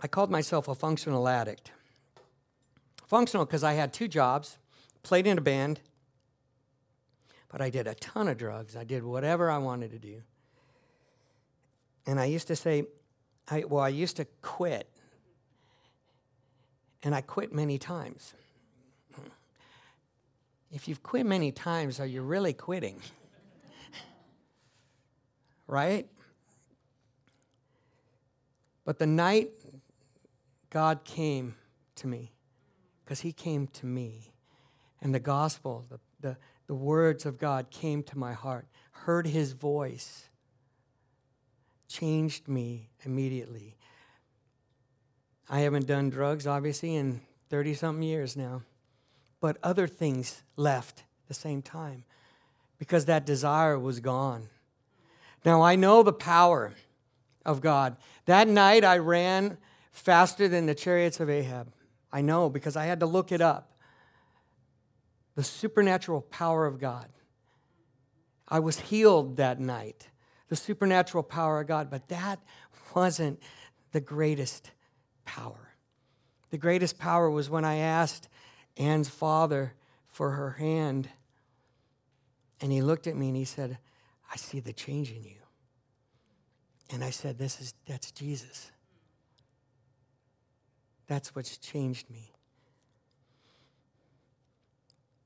I 0.00 0.08
called 0.08 0.30
myself 0.30 0.68
a 0.68 0.74
functional 0.74 1.28
addict. 1.28 1.70
Functional 3.06 3.44
because 3.46 3.62
I 3.62 3.74
had 3.74 3.92
two 3.92 4.08
jobs, 4.08 4.58
played 5.02 5.26
in 5.26 5.38
a 5.38 5.40
band, 5.40 5.80
but 7.48 7.60
I 7.60 7.70
did 7.70 7.86
a 7.86 7.94
ton 7.94 8.28
of 8.28 8.36
drugs. 8.36 8.74
I 8.74 8.84
did 8.84 9.04
whatever 9.04 9.50
I 9.50 9.58
wanted 9.58 9.90
to 9.92 9.98
do. 9.98 10.22
And 12.06 12.18
I 12.18 12.24
used 12.24 12.48
to 12.48 12.56
say, 12.56 12.84
I, 13.48 13.64
well, 13.64 13.82
I 13.82 13.88
used 13.88 14.16
to 14.16 14.26
quit. 14.42 14.88
And 17.02 17.14
I 17.14 17.20
quit 17.20 17.52
many 17.52 17.78
times. 17.78 18.34
If 20.72 20.88
you've 20.88 21.02
quit 21.02 21.26
many 21.26 21.52
times, 21.52 22.00
are 22.00 22.06
you 22.06 22.22
really 22.22 22.52
quitting? 22.52 23.00
right? 25.66 26.08
But 28.84 28.98
the 28.98 29.06
night 29.06 29.50
God 30.70 31.04
came 31.04 31.54
to 31.96 32.06
me, 32.06 32.32
because 33.04 33.20
He 33.20 33.32
came 33.32 33.66
to 33.68 33.86
me, 33.86 34.32
and 35.00 35.14
the 35.14 35.20
gospel, 35.20 35.86
the, 35.88 36.00
the, 36.20 36.36
the 36.66 36.74
words 36.74 37.26
of 37.26 37.38
God 37.38 37.70
came 37.70 38.02
to 38.04 38.18
my 38.18 38.32
heart, 38.32 38.66
heard 38.90 39.26
His 39.26 39.52
voice, 39.52 40.28
changed 41.88 42.48
me 42.48 42.90
immediately. 43.04 43.76
I 45.48 45.60
haven't 45.60 45.86
done 45.86 46.10
drugs, 46.10 46.46
obviously, 46.46 46.96
in 46.96 47.20
30 47.50 47.74
something 47.74 48.02
years 48.02 48.36
now, 48.36 48.62
but 49.40 49.58
other 49.62 49.86
things 49.86 50.42
left 50.56 51.00
at 51.00 51.28
the 51.28 51.34
same 51.34 51.62
time 51.62 52.04
because 52.78 53.04
that 53.06 53.26
desire 53.26 53.78
was 53.78 54.00
gone. 54.00 54.48
Now, 55.44 55.62
I 55.62 55.76
know 55.76 56.02
the 56.02 56.12
power 56.12 56.74
of 57.44 57.60
God. 57.60 57.96
That 58.26 58.48
night, 58.48 58.84
I 58.84 58.98
ran 58.98 59.58
faster 59.92 60.48
than 60.48 60.66
the 60.66 60.74
chariots 60.74 61.20
of 61.20 61.30
Ahab. 61.30 61.72
I 62.12 62.20
know 62.20 62.50
because 62.50 62.76
I 62.76 62.84
had 62.84 63.00
to 63.00 63.06
look 63.06 63.32
it 63.32 63.40
up. 63.40 63.76
The 65.34 65.44
supernatural 65.44 66.22
power 66.22 66.66
of 66.66 66.78
God. 66.78 67.08
I 68.48 68.60
was 68.60 68.78
healed 68.78 69.36
that 69.36 69.60
night. 69.60 70.08
The 70.48 70.56
supernatural 70.56 71.22
power 71.22 71.60
of 71.60 71.66
God, 71.66 71.90
but 71.90 72.08
that 72.08 72.40
wasn't 72.94 73.40
the 73.92 74.00
greatest 74.00 74.70
power. 75.24 75.74
The 76.50 76.58
greatest 76.58 76.98
power 76.98 77.30
was 77.30 77.50
when 77.50 77.64
I 77.64 77.76
asked 77.76 78.28
Anne's 78.76 79.08
father 79.08 79.74
for 80.06 80.32
her 80.32 80.52
hand, 80.52 81.08
and 82.60 82.72
he 82.72 82.82
looked 82.82 83.06
at 83.06 83.16
me 83.16 83.28
and 83.28 83.36
he 83.36 83.44
said, 83.44 83.78
I 84.32 84.36
see 84.36 84.60
the 84.60 84.72
change 84.72 85.10
in 85.10 85.24
you. 85.24 85.36
And 86.90 87.02
I 87.02 87.10
said, 87.10 87.38
This 87.38 87.60
is 87.60 87.74
that's 87.86 88.10
Jesus. 88.12 88.70
That's 91.06 91.34
what's 91.34 91.56
changed 91.56 92.10
me. 92.10 92.32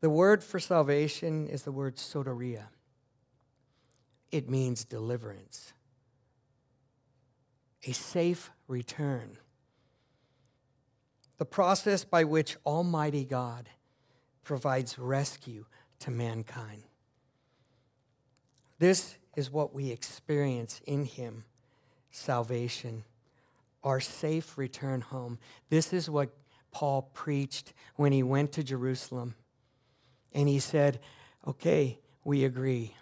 The 0.01 0.11
word 0.11 0.43
for 0.43 0.59
salvation 0.59 1.47
is 1.47 1.63
the 1.63 1.73
word 1.73 1.97
soteria. 1.97 2.65
It 4.31 4.49
means 4.49 4.85
deliverance, 4.85 5.73
a 7.87 7.93
safe 7.93 8.51
return 8.69 9.39
the 11.41 11.47
process 11.47 12.05
by 12.05 12.23
which 12.23 12.59
Almighty 12.67 13.25
God 13.25 13.71
provides 14.45 14.99
rescue 14.99 15.65
to 16.01 16.11
mankind. 16.11 16.83
This 18.79 19.17
is 19.35 19.51
what 19.51 19.73
we 19.73 19.91
experience 19.91 20.83
in 20.85 21.07
Him 21.07 21.45
salvation, 22.11 23.05
our 23.83 24.01
safe 24.01 24.59
return 24.59 25.01
home. 25.01 25.39
This 25.71 25.95
is 25.95 26.11
what 26.11 26.29
Paul 26.73 27.09
preached 27.15 27.73
when 27.97 28.13
he 28.13 28.23
went 28.23 28.53
to 28.53 28.63
Jerusalem. 28.63 29.35
And 30.35 30.47
he 30.47 30.59
said, 30.59 31.01
Okay, 31.47 32.01
we 32.23 32.45
agree. 32.45 32.95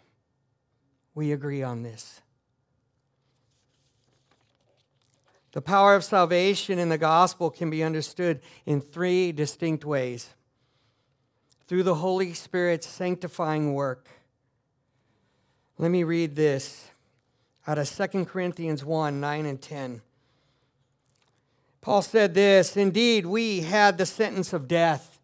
We 1.13 1.33
agree 1.33 1.65
on 1.65 1.83
this. 1.83 2.21
The 5.59 5.63
power 5.63 5.97
of 5.97 6.05
salvation 6.05 6.79
in 6.79 6.89
the 6.89 6.99
gospel 6.99 7.51
can 7.51 7.69
be 7.69 7.83
understood 7.83 8.41
in 8.65 8.81
three 8.81 9.33
distinct 9.33 9.85
ways 9.85 10.33
through 11.67 11.83
the 11.83 11.97
Holy 11.97 12.33
Spirit's 12.33 12.87
sanctifying 12.87 13.75
work. 13.75 14.07
Let 15.77 15.91
me 15.91 16.05
read 16.05 16.37
this 16.37 16.93
out 17.67 17.77
of 17.77 17.91
2 17.91 18.27
Corinthians 18.27 18.85
1 18.85 19.19
9 19.19 19.47
and 19.47 19.61
10. 19.61 20.01
Paul 21.81 22.03
said 22.03 22.35
this 22.35 22.77
Indeed, 22.77 23.27
we 23.27 23.63
had 23.63 23.99
the 23.99 24.07
sentence 24.07 24.53
of 24.53 24.69
death 24.69 25.19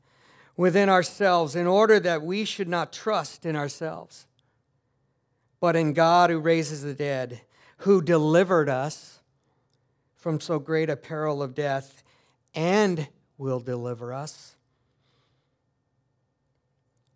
within 0.57 0.89
ourselves 0.89 1.55
in 1.55 1.69
order 1.69 2.01
that 2.01 2.23
we 2.23 2.45
should 2.45 2.69
not 2.69 2.93
trust 2.93 3.47
in 3.47 3.55
ourselves, 3.55 4.27
but 5.61 5.77
in 5.77 5.93
God 5.93 6.31
who 6.31 6.41
raises 6.41 6.83
the 6.83 6.93
dead, 6.93 7.43
who 7.77 8.03
delivered 8.03 8.69
us 8.69 9.14
from 10.25 10.41
so 10.41 10.59
great 10.59 10.89
a 10.89 10.97
peril 10.97 11.43
of 11.43 11.55
death 11.55 12.03
and 12.55 13.09
will 13.37 13.61
deliver 13.61 14.11
us. 14.11 14.57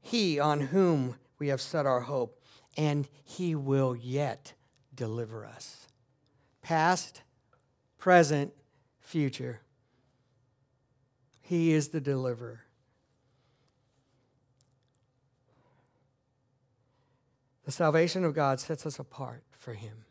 He 0.02 0.38
on 0.38 0.60
whom 0.60 1.14
we 1.38 1.48
have 1.48 1.62
set 1.62 1.86
our 1.86 2.00
hope, 2.00 2.38
and 2.76 3.08
he 3.24 3.54
will 3.54 3.96
yet 3.96 4.52
deliver 4.94 5.46
us. 5.46 5.86
Past, 6.60 7.22
present, 7.96 8.52
future. 9.00 9.62
He 11.40 11.72
is 11.72 11.88
the 11.88 12.02
deliverer. 12.02 12.60
The 17.64 17.72
salvation 17.72 18.22
of 18.26 18.34
God 18.34 18.60
sets 18.60 18.84
us 18.84 18.98
apart 18.98 19.44
for 19.52 19.72
Him. 19.72 20.04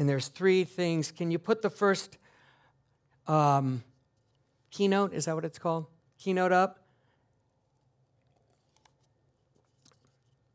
And 0.00 0.08
there's 0.08 0.28
three 0.28 0.64
things. 0.64 1.12
Can 1.12 1.30
you 1.30 1.38
put 1.38 1.60
the 1.60 1.68
first 1.68 2.16
um, 3.28 3.84
keynote? 4.70 5.12
Is 5.12 5.26
that 5.26 5.34
what 5.34 5.44
it's 5.44 5.58
called? 5.58 5.84
Keynote 6.18 6.52
up? 6.52 6.78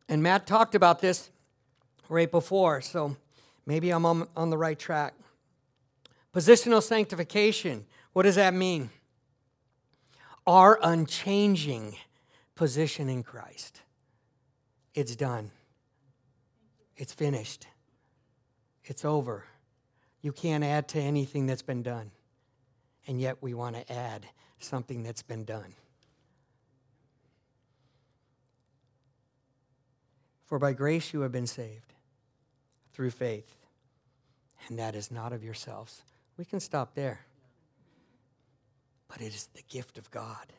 And 0.09 0.23
Matt 0.23 0.47
talked 0.47 0.73
about 0.73 0.99
this 0.99 1.29
right 2.09 2.31
before, 2.31 2.81
so 2.81 3.17
maybe 3.67 3.91
I'm 3.91 4.03
on, 4.03 4.27
on 4.35 4.49
the 4.49 4.57
right 4.57 4.79
track. 4.79 5.13
Positional 6.33 6.81
sanctification, 6.81 7.85
what 8.13 8.23
does 8.23 8.37
that 8.37 8.55
mean? 8.55 8.89
Our 10.47 10.79
unchanging 10.81 11.97
position 12.55 13.09
in 13.09 13.21
Christ. 13.21 13.83
It's 14.95 15.15
done, 15.15 15.51
it's 16.97 17.13
finished, 17.13 17.67
it's 18.89 19.05
over. 19.05 19.45
You 20.21 20.31
can't 20.31 20.63
add 20.63 20.87
to 20.89 20.99
anything 20.99 21.45
that's 21.45 21.61
been 21.61 21.83
done. 21.83 22.11
And 23.07 23.21
yet 23.21 23.37
we 23.41 23.53
want 23.53 23.75
to 23.75 23.93
add 23.93 24.25
something 24.59 25.03
that's 25.03 25.21
been 25.21 25.45
done. 25.45 25.75
For 30.45 30.59
by 30.59 30.73
grace 30.73 31.13
you 31.13 31.21
have 31.21 31.31
been 31.31 31.47
saved 31.47 31.93
through 32.93 33.11
faith, 33.11 33.57
and 34.67 34.79
that 34.79 34.95
is 34.95 35.11
not 35.11 35.33
of 35.33 35.43
yourselves. 35.43 36.03
We 36.37 36.45
can 36.45 36.59
stop 36.59 36.95
there. 36.95 37.25
But 39.07 39.21
it 39.21 39.33
is 39.33 39.49
the 39.53 39.63
gift 39.67 39.97
of 39.97 40.09
God, 40.11 40.53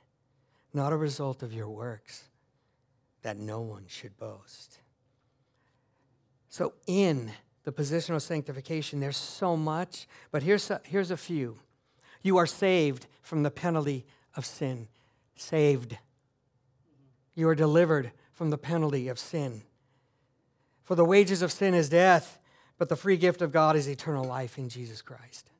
not 0.72 0.92
a 0.92 0.96
result 0.96 1.42
of 1.42 1.52
your 1.52 1.68
works, 1.68 2.24
that 3.22 3.36
no 3.36 3.60
one 3.60 3.84
should 3.88 4.16
boast. 4.16 4.78
So, 6.48 6.74
in 6.86 7.32
the 7.66 7.72
positional 7.72 8.22
sanctification, 8.22 9.00
there's 9.00 9.16
so 9.16 9.56
much, 9.56 10.06
but 10.30 10.44
here's 10.44 10.70
a, 10.70 10.80
here's 10.84 11.10
a 11.10 11.16
few. 11.16 11.58
You 12.22 12.36
are 12.36 12.46
saved 12.46 13.08
from 13.22 13.42
the 13.42 13.50
penalty 13.50 14.06
of 14.36 14.46
sin. 14.46 14.86
Saved. 15.34 15.98
You 17.34 17.48
are 17.48 17.56
delivered 17.56 18.12
from 18.32 18.50
the 18.50 18.56
penalty 18.56 19.08
of 19.08 19.18
sin. 19.18 19.62
For 20.84 20.94
the 20.94 21.04
wages 21.04 21.42
of 21.42 21.50
sin 21.50 21.74
is 21.74 21.88
death, 21.88 22.38
but 22.78 22.88
the 22.88 22.94
free 22.94 23.16
gift 23.16 23.42
of 23.42 23.50
God 23.50 23.74
is 23.74 23.88
eternal 23.88 24.24
life 24.24 24.58
in 24.58 24.68
Jesus 24.68 25.02
Christ. 25.02 25.50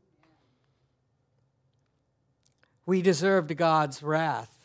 We 2.86 3.02
deserved 3.02 3.56
God's 3.56 4.00
wrath. 4.00 4.64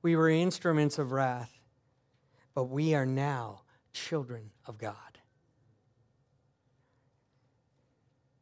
We 0.00 0.14
were 0.14 0.28
instruments 0.28 0.96
of 1.00 1.10
wrath, 1.10 1.58
but 2.54 2.64
we 2.64 2.94
are 2.94 3.06
now 3.06 3.62
children 3.92 4.52
of 4.64 4.78
God. 4.78 5.11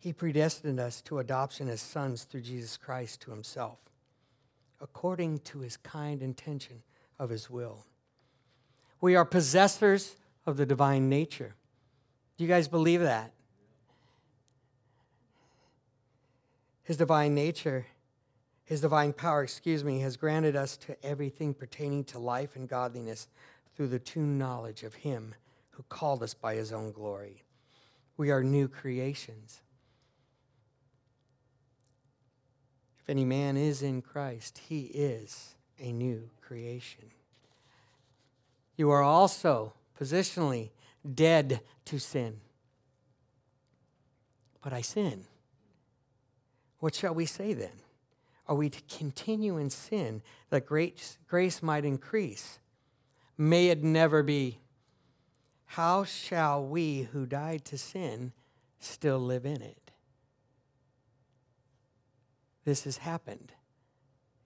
He 0.01 0.13
predestined 0.13 0.81
us 0.81 1.01
to 1.03 1.21
adoption 1.21 1.69
as 1.69 1.81
sons 1.81 2.25
through 2.25 2.41
Jesus 2.41 2.77
Christ 2.77 3.21
to 3.23 3.31
himself, 3.31 3.79
according 4.81 5.39
to 5.41 5.61
his 5.61 5.77
kind 5.77 6.23
intention 6.23 6.83
of 7.19 7.31
his 7.31 7.49
will. 7.49 7.85
We 9.01 9.15
are 9.15 9.25
possessors 9.25 10.17
of 10.47 10.57
the 10.57 10.67
divine 10.67 11.09
nature. 11.09 11.55
Do 12.37 12.45
you 12.45 12.49
guys 12.49 12.67
believe 12.67 13.03
that? 13.03 13.33
His 16.83 16.97
divine 16.97 17.35
nature 17.35 17.87
his 18.71 18.81
divine 18.81 19.13
power, 19.13 19.43
excuse 19.43 19.83
me, 19.83 19.99
has 19.99 20.17
granted 20.17 20.55
us 20.55 20.77
to 20.77 20.97
everything 21.05 21.55
pertaining 21.55 22.05
to 22.05 22.21
life 22.21 22.55
and 22.55 22.69
godliness 22.69 23.27
through 23.75 23.89
the 23.89 23.99
true 23.99 24.25
knowledge 24.25 24.85
of 24.85 24.95
Him 24.95 25.35
who 25.71 25.83
called 25.89 26.23
us 26.23 26.35
by 26.35 26.55
His 26.55 26.73
own 26.73 26.93
glory. 26.93 27.43
We 28.17 28.31
are 28.31 28.45
new 28.45 28.69
creations. 28.69 29.61
If 33.03 33.11
any 33.11 33.25
man 33.25 33.57
is 33.57 33.83
in 33.83 34.03
Christ, 34.03 34.61
he 34.69 34.83
is 34.83 35.55
a 35.79 35.93
new 35.93 36.31
creation. 36.41 37.11
You 38.77 38.91
are 38.91 39.03
also 39.03 39.75
positionally 39.99 40.71
dead 41.15 41.61
to 41.87 41.99
sin. 41.99 42.41
But 44.63 44.73
I 44.73 44.83
sin. 44.83 45.25
What 46.79 46.95
shall 46.95 47.15
we 47.15 47.27
say 47.27 47.53
then? 47.53 47.83
Are 48.47 48.57
we 48.57 48.69
to 48.69 48.83
continue 48.95 49.59
in 49.59 49.71
sin 49.71 50.23
that 50.51 50.67
grace, 50.67 51.19
might 51.63 51.85
increase? 51.85 52.59
May 53.39 53.69
it 53.69 53.83
never 53.83 54.23
be. 54.23 54.59
How 55.67 56.05
shall 56.05 56.65
we 56.65 57.03
who 57.13 57.27
died 57.27 57.65
to 57.67 57.79
sin 57.79 58.33
still 58.81 59.21
live 59.21 59.47
in 59.47 59.63
it? 59.63 59.80
This 62.71 62.85
has 62.85 62.99
happened. 62.99 63.51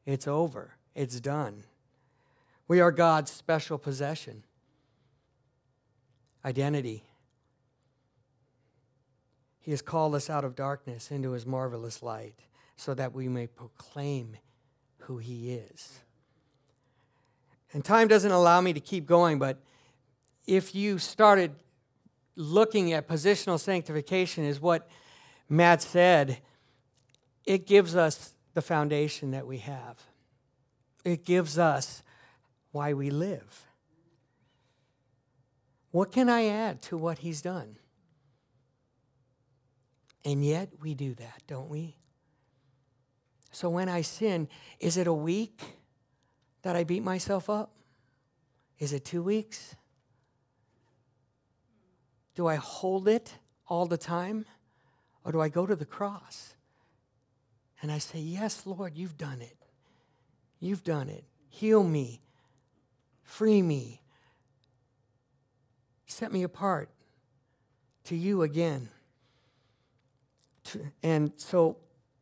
It's 0.07 0.27
over. 0.27 0.77
It's 0.95 1.21
done. 1.21 1.65
We 2.67 2.81
are 2.81 2.91
God's 2.91 3.31
special 3.31 3.77
possession. 3.77 4.45
Identity. 6.43 7.05
He 9.61 9.73
has 9.73 9.83
called 9.83 10.15
us 10.15 10.31
out 10.31 10.43
of 10.43 10.57
darkness 10.57 11.11
into 11.11 11.33
his 11.33 11.45
marvelous 11.45 12.03
light 12.03 12.47
so 12.77 12.95
that 12.95 13.13
we 13.13 13.29
may 13.29 13.47
proclaim 13.47 14.39
who 15.01 15.19
he 15.19 15.53
is. 15.53 16.01
And 17.75 17.85
time 17.85 18.09
doesn't 18.09 18.33
allow 18.33 18.63
me 18.63 18.73
to 18.73 18.81
keep 18.81 19.05
going, 19.05 19.39
but 19.39 19.59
if 20.47 20.75
you 20.75 20.97
started 20.97 21.55
looking 22.37 22.95
at 22.95 23.07
positional 23.07 23.61
sanctification, 23.61 24.45
is 24.45 24.63
what 24.63 24.89
Matt 25.51 25.83
said, 25.83 26.39
it 27.47 27.67
gives 27.67 27.95
us 27.95 28.35
the 28.55 28.63
foundation 28.63 29.33
that 29.33 29.47
we 29.47 29.59
have. 29.59 29.99
It 31.05 31.25
gives 31.25 31.59
us 31.59 32.03
why 32.73 32.95
we 32.95 33.11
live. 33.11 33.67
What 35.91 36.11
can 36.11 36.29
I 36.29 36.47
add 36.47 36.83
to 36.83 36.97
what 36.97 37.19
he's 37.19 37.43
done? 37.43 37.77
And 40.25 40.45
yet 40.45 40.71
we 40.81 40.95
do 40.95 41.15
that, 41.15 41.43
don't 41.47 41.69
we? 41.69 41.97
So 43.53 43.69
when 43.69 43.89
I 43.89 44.01
sin, 44.01 44.49
is 44.81 44.97
it 44.97 45.07
a 45.07 45.13
week 45.13 45.63
that 46.63 46.75
I 46.75 46.83
beat 46.83 47.05
myself 47.05 47.51
up? 47.51 47.71
Is 48.79 48.93
it 48.93 49.05
two 49.05 49.23
weeks? 49.23 49.77
Do 52.35 52.47
I 52.47 52.57
hold 52.57 53.07
it 53.07 53.35
all 53.69 53.87
the 53.87 53.99
time? 53.99 54.47
Or 55.25 55.31
do 55.31 55.41
I 55.41 55.49
go 55.49 55.67
to 55.67 55.77
the 55.77 55.85
cross 55.85 56.55
and 57.85 57.93
I 57.93 57.99
say, 57.99 58.19
Yes, 58.19 58.63
Lord, 58.65 58.97
you've 58.97 59.19
done 59.19 59.43
it. 59.43 59.59
You've 60.59 60.83
done 60.83 61.11
it. 61.11 61.23
Heal 61.51 61.85
me. 61.85 62.23
Free 63.25 63.61
me. 63.61 64.01
Set 66.07 66.33
me 66.33 66.45
apart 66.45 66.89
to 68.05 68.17
you 68.17 68.41
again. 68.41 68.89
And 71.03 71.33
so 71.37 71.77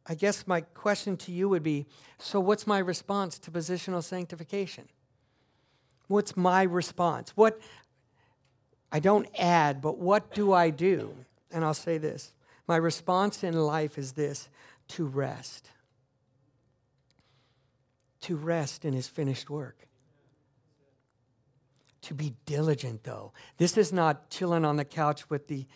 I 0.05 0.17
guess 0.17 0.49
my 0.49 0.63
question 0.63 1.17
to 1.19 1.31
you 1.31 1.49
would 1.51 1.63
be 1.63 1.87
so, 2.19 2.41
what's 2.41 2.67
my 2.67 2.81
response 2.81 3.39
to 3.39 3.53
positional 3.53 4.03
sanctification? 4.03 4.89
What's 6.09 6.37
my 6.37 6.65
response? 6.65 7.37
What, 7.37 7.61
I 8.91 8.99
don't 8.99 9.29
add, 9.39 9.81
but 9.81 9.97
what 9.99 10.35
do 10.35 10.53
I 10.53 10.71
do? 10.71 11.15
And 11.53 11.65
I'll 11.65 11.73
say 11.73 11.99
this 11.99 12.33
my 12.67 12.77
response 12.77 13.45
in 13.45 13.55
life 13.55 13.99
is 13.99 14.13
this 14.13 14.49
to 14.89 15.07
rest. 15.07 15.71
To 18.23 18.37
rest 18.37 18.85
in 18.85 18.93
his 18.93 19.09
finished 19.09 19.51
work. 19.51 19.89
To 22.03 22.15
be 22.15 22.35
diligent, 22.47 23.05
though. 23.05 23.33
This 23.59 23.77
is 23.77 23.93
not 23.93 24.31
chilling 24.31 24.65
on 24.65 24.77
the 24.77 24.85
couch 24.85 25.31
with 25.31 25.49
the, 25.49 25.67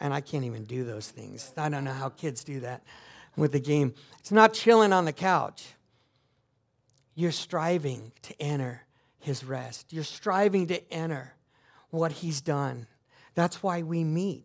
and 0.00 0.12
I 0.12 0.20
can't 0.20 0.44
even 0.44 0.64
do 0.64 0.84
those 0.84 1.08
things. 1.10 1.52
I 1.56 1.68
don't 1.68 1.84
know 1.84 1.92
how 1.92 2.08
kids 2.08 2.44
do 2.44 2.60
that 2.60 2.82
with 3.36 3.52
the 3.52 3.60
game. 3.60 3.94
It's 4.18 4.32
not 4.32 4.52
chilling 4.52 4.92
on 4.92 5.04
the 5.04 5.12
couch. 5.12 5.66
You're 7.14 7.32
striving 7.32 8.12
to 8.22 8.40
enter 8.40 8.82
his 9.18 9.44
rest. 9.44 9.92
You're 9.92 10.04
striving 10.04 10.66
to 10.68 10.92
enter 10.92 11.34
what 11.90 12.12
he's 12.12 12.40
done. 12.40 12.86
That's 13.34 13.62
why 13.62 13.82
we 13.82 14.04
meet. 14.04 14.44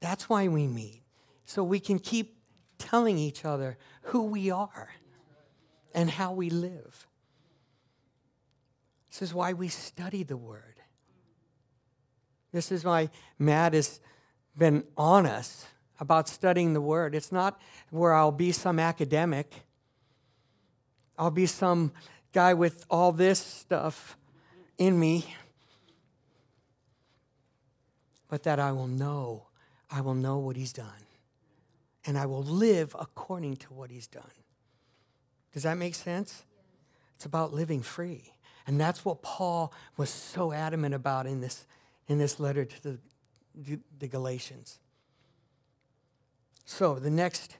That's 0.00 0.28
why 0.28 0.48
we 0.48 0.66
meet. 0.66 1.02
So 1.44 1.64
we 1.64 1.80
can 1.80 1.98
keep 1.98 2.35
telling 2.78 3.18
each 3.18 3.44
other 3.44 3.78
who 4.02 4.24
we 4.24 4.50
are 4.50 4.90
and 5.94 6.10
how 6.10 6.32
we 6.32 6.50
live. 6.50 7.06
This 9.10 9.22
is 9.22 9.34
why 9.34 9.54
we 9.54 9.68
study 9.68 10.22
the 10.22 10.36
Word. 10.36 10.74
This 12.52 12.70
is 12.70 12.84
why 12.84 13.10
Matt 13.38 13.72
has 13.72 14.00
been 14.56 14.84
on 14.96 15.26
us 15.26 15.66
about 15.98 16.28
studying 16.28 16.74
the 16.74 16.80
Word. 16.80 17.14
It's 17.14 17.32
not 17.32 17.60
where 17.90 18.12
I'll 18.12 18.32
be 18.32 18.52
some 18.52 18.78
academic, 18.78 19.52
I'll 21.18 21.30
be 21.30 21.46
some 21.46 21.92
guy 22.32 22.52
with 22.52 22.84
all 22.90 23.12
this 23.12 23.38
stuff 23.38 24.18
in 24.76 25.00
me, 25.00 25.34
but 28.28 28.42
that 28.42 28.58
I 28.58 28.72
will 28.72 28.88
know, 28.88 29.46
I 29.90 30.02
will 30.02 30.14
know 30.14 30.36
what 30.36 30.56
He's 30.56 30.74
done, 30.74 31.05
and 32.06 32.16
I 32.16 32.26
will 32.26 32.42
live 32.42 32.94
according 32.98 33.56
to 33.56 33.74
what 33.74 33.90
He's 33.90 34.06
done. 34.06 34.30
Does 35.52 35.64
that 35.64 35.76
make 35.76 35.94
sense? 35.94 36.44
It's 37.16 37.24
about 37.24 37.52
living 37.52 37.82
free. 37.82 38.32
And 38.66 38.80
that's 38.80 39.04
what 39.04 39.22
Paul 39.22 39.72
was 39.96 40.10
so 40.10 40.52
adamant 40.52 40.94
about 40.94 41.26
in 41.26 41.40
this, 41.40 41.66
in 42.08 42.18
this 42.18 42.38
letter 42.40 42.64
to 42.64 42.82
the, 42.82 43.80
the 43.98 44.08
Galatians. 44.08 44.78
So 46.64 46.96
the 46.96 47.10
next, 47.10 47.56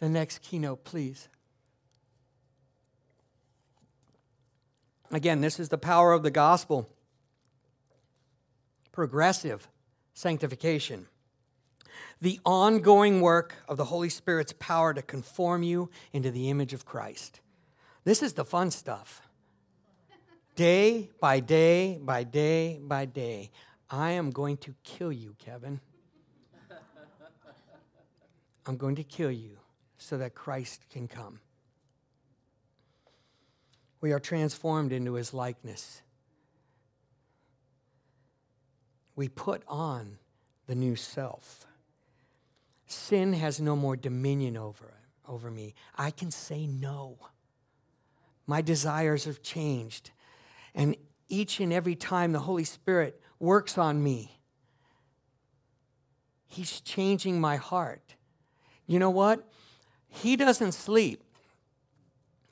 the 0.00 0.08
next 0.08 0.42
keynote, 0.42 0.84
please. 0.84 1.28
Again, 5.10 5.40
this 5.40 5.58
is 5.58 5.68
the 5.68 5.78
power 5.78 6.12
of 6.12 6.22
the 6.22 6.30
gospel. 6.30 6.88
Progressive 8.92 9.68
sanctification. 10.12 11.06
The 12.20 12.40
ongoing 12.44 13.20
work 13.20 13.54
of 13.68 13.76
the 13.76 13.84
Holy 13.84 14.08
Spirit's 14.08 14.52
power 14.58 14.92
to 14.92 15.02
conform 15.02 15.62
you 15.62 15.90
into 16.12 16.30
the 16.30 16.50
image 16.50 16.72
of 16.72 16.84
Christ. 16.84 17.40
This 18.04 18.22
is 18.22 18.32
the 18.32 18.44
fun 18.44 18.70
stuff. 18.72 19.22
Day 20.56 21.10
by 21.20 21.38
day 21.38 22.00
by 22.02 22.24
day 22.24 22.80
by 22.82 23.04
day, 23.04 23.52
I 23.88 24.12
am 24.12 24.30
going 24.30 24.56
to 24.58 24.74
kill 24.82 25.12
you, 25.12 25.36
Kevin. 25.38 25.80
I'm 28.66 28.76
going 28.76 28.96
to 28.96 29.04
kill 29.04 29.30
you 29.30 29.58
so 29.96 30.18
that 30.18 30.34
Christ 30.34 30.82
can 30.90 31.06
come. 31.06 31.38
We 34.00 34.12
are 34.12 34.20
transformed 34.20 34.92
into 34.92 35.14
his 35.14 35.32
likeness. 35.32 36.02
We 39.14 39.28
put 39.28 39.62
on 39.68 40.18
the 40.66 40.74
new 40.74 40.96
self. 40.96 41.67
Sin 42.88 43.34
has 43.34 43.60
no 43.60 43.76
more 43.76 43.96
dominion 43.96 44.56
over, 44.56 44.94
over 45.28 45.50
me. 45.50 45.74
I 45.96 46.10
can 46.10 46.30
say 46.30 46.66
no. 46.66 47.18
My 48.46 48.62
desires 48.62 49.24
have 49.26 49.42
changed. 49.42 50.10
And 50.74 50.96
each 51.28 51.60
and 51.60 51.70
every 51.70 51.94
time 51.94 52.32
the 52.32 52.40
Holy 52.40 52.64
Spirit 52.64 53.20
works 53.38 53.76
on 53.76 54.02
me, 54.02 54.40
He's 56.46 56.80
changing 56.80 57.42
my 57.42 57.56
heart. 57.56 58.14
You 58.86 58.98
know 58.98 59.10
what? 59.10 59.46
He 60.08 60.34
doesn't 60.34 60.72
sleep. 60.72 61.22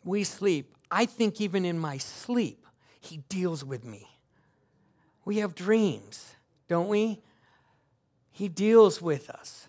We 0.05 0.23
sleep. 0.23 0.77
I 0.91 1.07
think 1.07 1.41
even 1.41 1.65
in 1.65 1.79
my 1.79 1.97
sleep, 1.97 2.67
He 3.01 3.23
deals 3.31 3.65
with 3.65 3.87
me. 3.87 4.07
We 5.25 5.39
have 5.39 5.55
dreams, 5.55 6.37
don't 6.69 6.89
we? 6.89 7.23
He 8.31 8.49
deals 8.49 9.01
with 9.01 9.31
us. 9.31 9.69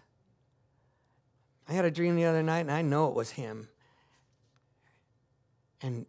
I 1.68 1.74
had 1.74 1.86
a 1.86 1.92
dream 1.92 2.16
the 2.16 2.26
other 2.26 2.44
night, 2.44 2.62
and 2.62 2.72
I 2.72 2.82
know 2.82 3.10
it 3.10 3.16
was 3.16 3.32
Him. 3.32 3.68
And 5.82 6.06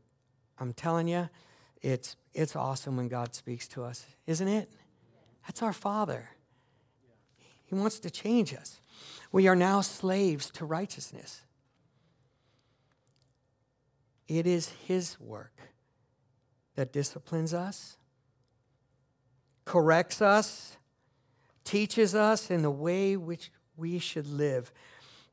I'm 0.59 0.73
telling 0.73 1.09
you, 1.09 1.29
it's, 1.83 2.17
it's 2.33 2.57
awesome 2.57 2.97
when 2.97 3.09
God 3.09 3.35
speaks 3.35 3.69
to 3.69 3.85
us, 3.85 4.07
isn't 4.27 4.49
it? 4.49 4.71
That's 5.47 5.63
our 5.63 5.73
Father. 5.73 6.31
He 7.67 7.75
wants 7.75 7.99
to 8.01 8.11
change 8.11 8.55
us. 8.55 8.81
We 9.31 9.47
are 9.47 9.57
now 9.57 9.81
slaves 9.81 10.51
to 10.53 10.65
righteousness. 10.65 11.43
It 14.27 14.47
is 14.47 14.69
His 14.87 15.19
work 15.21 15.55
that 16.77 16.93
disciplines 16.93 17.53
us, 17.53 17.97
corrects 19.65 20.23
us, 20.23 20.77
teaches 21.65 22.15
us 22.15 22.51
in 22.51 22.63
the 22.63 22.71
way 22.71 23.17
which 23.17 23.51
we 23.77 23.99
should 23.99 24.27
live. 24.27 24.73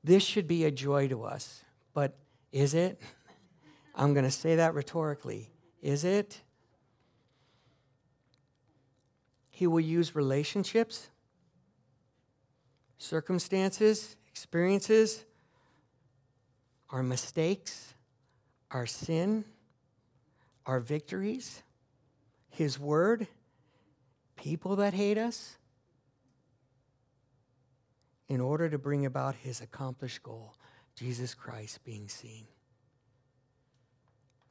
This 0.05 0.21
should 0.21 0.47
be 0.47 0.65
a 0.65 0.71
joy 0.71 1.07
to 1.07 1.23
us. 1.23 1.63
But 1.95 2.15
is 2.51 2.75
it? 2.75 3.01
I'm 3.95 4.13
going 4.13 4.23
to 4.23 4.29
say 4.31 4.57
that 4.57 4.75
rhetorically. 4.75 5.49
Is 5.81 6.03
it? 6.03 6.41
He 9.49 9.65
will 9.65 9.79
use 9.79 10.15
relationships 10.15 11.09
circumstances, 12.97 14.15
experiences, 14.27 15.25
our 16.89 17.03
mistakes, 17.03 17.93
our 18.71 18.85
sin, 18.85 19.43
our 20.65 20.79
victories, 20.79 21.61
His 22.49 22.79
Word, 22.79 23.27
people 24.35 24.77
that 24.77 24.93
hate 24.93 25.17
us, 25.17 25.57
in 28.27 28.41
order 28.41 28.69
to 28.69 28.77
bring 28.77 29.05
about 29.05 29.35
His 29.35 29.61
accomplished 29.61 30.23
goal, 30.23 30.55
Jesus 30.95 31.33
Christ 31.33 31.83
being 31.83 32.07
seen. 32.07 32.47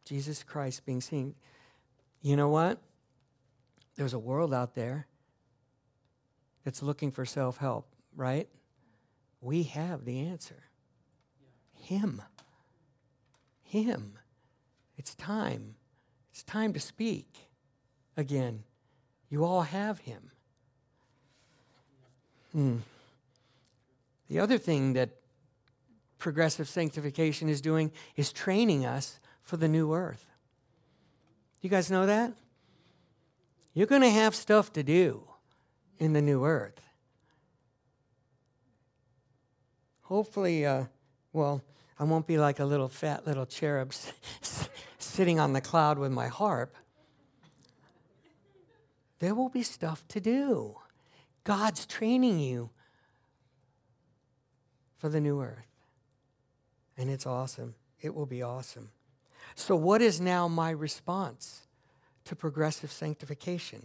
Jesus 0.04 0.42
Christ 0.42 0.84
being 0.84 1.00
seen. 1.00 1.34
You 2.22 2.36
know 2.36 2.48
what? 2.48 2.78
There's 3.96 4.12
a 4.12 4.18
world 4.18 4.52
out 4.52 4.74
there 4.74 5.06
that's 6.64 6.82
looking 6.82 7.10
for 7.10 7.24
self 7.24 7.58
help 7.58 7.94
right? 8.16 8.48
We 9.40 9.64
have 9.64 10.04
the 10.04 10.20
answer 10.20 10.64
Him. 11.74 12.22
Him. 13.62 14.18
It's 14.96 15.14
time. 15.14 15.74
It's 16.30 16.42
time 16.42 16.72
to 16.72 16.80
speak 16.80 17.50
again. 18.16 18.64
You 19.28 19.44
all 19.44 19.62
have 19.62 20.00
Him. 20.00 20.30
Hmm. 22.52 22.76
The 24.28 24.38
other 24.38 24.58
thing 24.58 24.94
that 24.94 25.10
progressive 26.18 26.68
sanctification 26.68 27.48
is 27.48 27.60
doing 27.60 27.92
is 28.16 28.32
training 28.32 28.86
us 28.86 29.20
for 29.42 29.56
the 29.56 29.68
new 29.68 29.92
earth. 29.92 30.26
You 31.60 31.70
guys 31.70 31.90
know 31.90 32.06
that? 32.06 32.32
You're 33.74 33.86
going 33.86 34.02
to 34.02 34.10
have 34.10 34.34
stuff 34.34 34.72
to 34.74 34.82
do 34.82 35.24
in 35.98 36.12
the 36.12 36.22
new 36.22 36.44
earth. 36.44 36.84
hopefully, 40.04 40.64
uh, 40.64 40.84
well, 41.32 41.62
I 41.98 42.04
won't 42.04 42.26
be 42.26 42.38
like 42.38 42.60
a 42.60 42.64
little 42.64 42.88
fat 42.88 43.26
little 43.26 43.46
cherub 43.46 43.92
sitting 44.98 45.40
on 45.40 45.52
the 45.52 45.60
cloud 45.60 45.98
with 45.98 46.12
my 46.12 46.28
harp. 46.28 46.76
There 49.18 49.34
will 49.34 49.48
be 49.48 49.62
stuff 49.62 50.06
to 50.08 50.20
do. 50.20 50.76
God's 51.44 51.86
training 51.86 52.38
you 52.38 52.70
for 55.04 55.10
the 55.10 55.20
new 55.20 55.42
earth. 55.42 55.66
And 56.96 57.10
it's 57.10 57.26
awesome. 57.26 57.74
It 58.00 58.14
will 58.14 58.24
be 58.24 58.40
awesome. 58.40 58.88
So, 59.54 59.76
what 59.76 60.00
is 60.00 60.18
now 60.18 60.48
my 60.48 60.70
response 60.70 61.66
to 62.24 62.34
progressive 62.34 62.90
sanctification? 62.90 63.82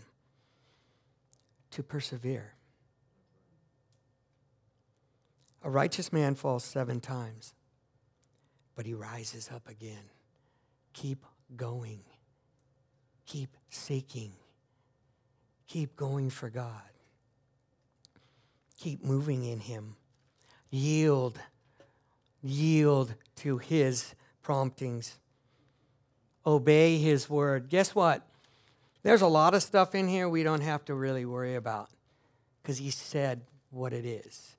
To 1.71 1.84
persevere. 1.84 2.53
A 5.62 5.69
righteous 5.69 6.13
man 6.13 6.36
falls 6.36 6.63
seven 6.63 7.01
times, 7.01 7.53
but 8.73 8.86
he 8.86 8.93
rises 8.93 9.49
up 9.53 9.67
again. 9.67 10.12
Keep 10.93 11.25
going. 11.58 11.99
Keep 13.25 13.58
seeking. 13.69 14.32
Keep 15.67 15.97
going 15.97 16.29
for 16.29 16.49
God. 16.49 16.93
Keep 18.77 19.03
moving 19.03 19.43
in 19.43 19.60
Him. 19.60 19.97
Yield. 20.69 21.39
Yield 22.41 23.15
to 23.38 23.58
His 23.58 24.15
promptings. 24.41 25.19
Obey 26.45 26.97
His 26.97 27.29
word. 27.29 27.69
Guess 27.69 27.95
what? 27.95 28.25
There's 29.03 29.21
a 29.21 29.27
lot 29.27 29.53
of 29.53 29.63
stuff 29.63 29.95
in 29.95 30.08
here 30.08 30.27
we 30.27 30.43
don't 30.43 30.62
have 30.62 30.84
to 30.86 30.93
really 30.93 31.25
worry 31.25 31.55
about 31.55 31.89
because 32.62 32.77
He 32.77 32.89
said 32.89 33.41
what 33.69 33.93
it 33.93 34.05
is. 34.05 34.55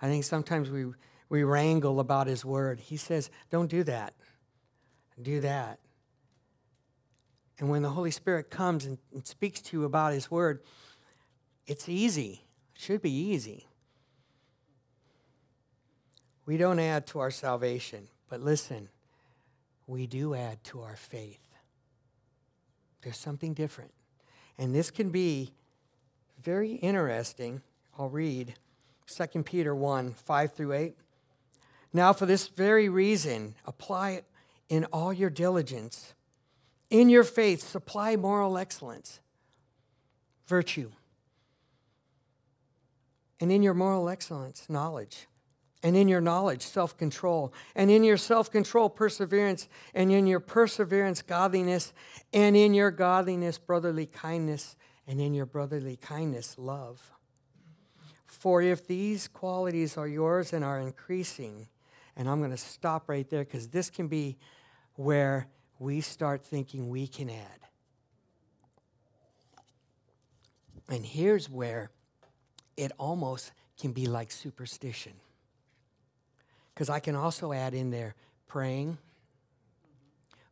I 0.00 0.08
think 0.08 0.24
sometimes 0.24 0.70
we, 0.70 0.86
we 1.28 1.42
wrangle 1.44 2.00
about 2.00 2.26
His 2.26 2.44
word. 2.44 2.80
He 2.80 2.96
says, 2.96 3.30
don't 3.50 3.70
do 3.70 3.82
that. 3.84 4.14
Do 5.20 5.40
that. 5.40 5.78
And 7.58 7.68
when 7.68 7.82
the 7.82 7.90
Holy 7.90 8.10
Spirit 8.10 8.50
comes 8.50 8.84
and, 8.84 8.98
and 9.12 9.26
speaks 9.26 9.60
to 9.62 9.76
you 9.76 9.84
about 9.84 10.12
His 10.12 10.30
word, 10.30 10.62
it's 11.66 11.88
easy. 11.88 12.44
It 12.74 12.80
should 12.80 13.02
be 13.02 13.12
easy. 13.12 13.67
We 16.48 16.56
don't 16.56 16.78
add 16.78 17.06
to 17.08 17.18
our 17.18 17.30
salvation, 17.30 18.08
but 18.30 18.40
listen, 18.40 18.88
we 19.86 20.06
do 20.06 20.34
add 20.34 20.64
to 20.64 20.80
our 20.80 20.96
faith. 20.96 21.46
There's 23.02 23.18
something 23.18 23.52
different. 23.52 23.90
And 24.56 24.74
this 24.74 24.90
can 24.90 25.10
be 25.10 25.52
very 26.42 26.72
interesting. 26.72 27.60
I'll 27.98 28.08
read 28.08 28.54
2 29.08 29.42
Peter 29.42 29.74
1 29.74 30.14
5 30.14 30.52
through 30.54 30.72
8. 30.72 30.96
Now, 31.92 32.14
for 32.14 32.24
this 32.24 32.48
very 32.48 32.88
reason, 32.88 33.54
apply 33.66 34.22
in 34.70 34.86
all 34.86 35.12
your 35.12 35.28
diligence. 35.28 36.14
In 36.88 37.10
your 37.10 37.24
faith, 37.24 37.60
supply 37.60 38.16
moral 38.16 38.56
excellence, 38.56 39.20
virtue. 40.46 40.92
And 43.38 43.52
in 43.52 43.62
your 43.62 43.74
moral 43.74 44.08
excellence, 44.08 44.64
knowledge. 44.70 45.26
And 45.82 45.96
in 45.96 46.08
your 46.08 46.20
knowledge, 46.20 46.62
self 46.62 46.96
control. 46.96 47.52
And 47.76 47.90
in 47.90 48.02
your 48.02 48.16
self 48.16 48.50
control, 48.50 48.88
perseverance. 48.90 49.68
And 49.94 50.10
in 50.10 50.26
your 50.26 50.40
perseverance, 50.40 51.22
godliness. 51.22 51.92
And 52.32 52.56
in 52.56 52.74
your 52.74 52.90
godliness, 52.90 53.58
brotherly 53.58 54.06
kindness. 54.06 54.76
And 55.06 55.20
in 55.20 55.34
your 55.34 55.46
brotherly 55.46 55.96
kindness, 55.96 56.56
love. 56.58 57.12
For 58.26 58.60
if 58.60 58.86
these 58.86 59.28
qualities 59.28 59.96
are 59.96 60.08
yours 60.08 60.52
and 60.52 60.64
are 60.64 60.80
increasing, 60.80 61.68
and 62.16 62.28
I'm 62.28 62.38
going 62.38 62.50
to 62.50 62.56
stop 62.56 63.08
right 63.08 63.28
there 63.30 63.44
because 63.44 63.68
this 63.68 63.88
can 63.88 64.08
be 64.08 64.36
where 64.94 65.46
we 65.78 66.00
start 66.00 66.44
thinking 66.44 66.88
we 66.88 67.06
can 67.06 67.30
add. 67.30 67.60
And 70.88 71.04
here's 71.04 71.48
where 71.48 71.90
it 72.76 72.92
almost 72.98 73.52
can 73.78 73.92
be 73.92 74.06
like 74.06 74.32
superstition. 74.32 75.12
Because 76.78 76.90
I 76.90 77.00
can 77.00 77.16
also 77.16 77.52
add 77.52 77.74
in 77.74 77.90
there 77.90 78.14
praying, 78.46 78.98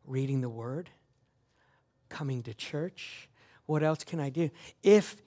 reading 0.04 0.40
the 0.40 0.48
word, 0.48 0.90
coming 2.08 2.42
to 2.42 2.52
church. 2.52 3.28
What 3.66 3.84
else 3.84 4.02
can 4.02 4.18
I 4.18 4.30
do? 4.30 4.50
If, 4.82 5.22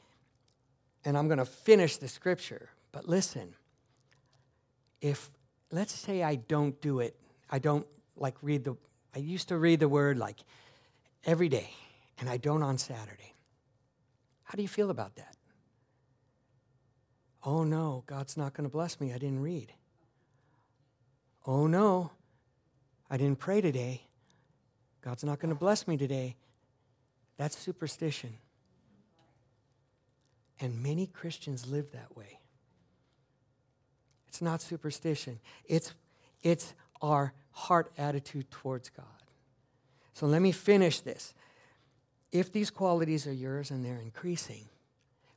and 1.06 1.18
I'm 1.18 1.30
going 1.30 1.38
to 1.38 1.46
finish 1.46 1.96
the 1.96 2.10
scripture, 2.10 2.72
but 2.92 3.08
listen, 3.08 3.54
if, 5.00 5.32
let's 5.72 5.94
say 5.94 6.22
I 6.22 6.36
don't 6.36 6.82
do 6.82 7.00
it, 7.00 7.16
I 7.50 7.60
don't 7.60 7.88
like 8.18 8.36
read 8.42 8.66
the, 8.66 8.76
I 9.16 9.20
used 9.20 9.48
to 9.48 9.58
read 9.58 9.80
the 9.80 9.88
word 9.88 10.18
like 10.18 10.42
every 11.24 11.48
day, 11.48 11.70
and 12.20 12.30
I 12.30 12.36
don't 12.36 12.62
on 12.62 12.78
Saturday. 12.78 13.36
How 14.44 14.58
do 14.58 14.62
you 14.64 14.68
feel 14.68 14.90
about 14.90 15.16
that? 15.16 15.38
Oh 17.42 17.64
no, 17.64 18.04
God's 18.06 18.36
not 18.36 18.54
going 18.54 18.70
to 18.70 18.70
bless 18.70 19.00
me. 19.00 19.14
I 19.14 19.18
didn't 19.18 19.40
read. 19.40 19.72
Oh 21.46 21.68
no, 21.68 22.12
I 23.10 23.18
didn't 23.18 23.40
pray 23.40 23.62
today. 23.62 24.04
God's 25.02 25.24
not 25.24 25.40
going 25.40 25.54
to 25.54 25.60
bless 25.60 25.88
me 25.88 25.98
today. 25.98 26.36
That's 27.38 27.58
superstition. 27.58 28.34
And 30.60 30.84
many 30.84 31.08
Christians 31.08 31.68
live 31.68 31.92
that 31.94 32.16
way. 32.16 32.40
It's 34.28 34.42
not 34.42 34.62
superstition, 34.62 35.40
it's, 35.66 35.94
it's 36.44 36.74
our 37.02 37.34
heart 37.52 37.92
attitude 37.98 38.52
towards 38.52 38.90
God. 38.90 39.06
So 40.14 40.28
let 40.28 40.42
me 40.42 40.52
finish 40.52 41.00
this. 41.00 41.34
If 42.32 42.52
these 42.52 42.70
qualities 42.70 43.26
are 43.26 43.34
yours 43.34 43.72
and 43.72 43.84
they're 43.84 44.02
increasing, 44.02 44.66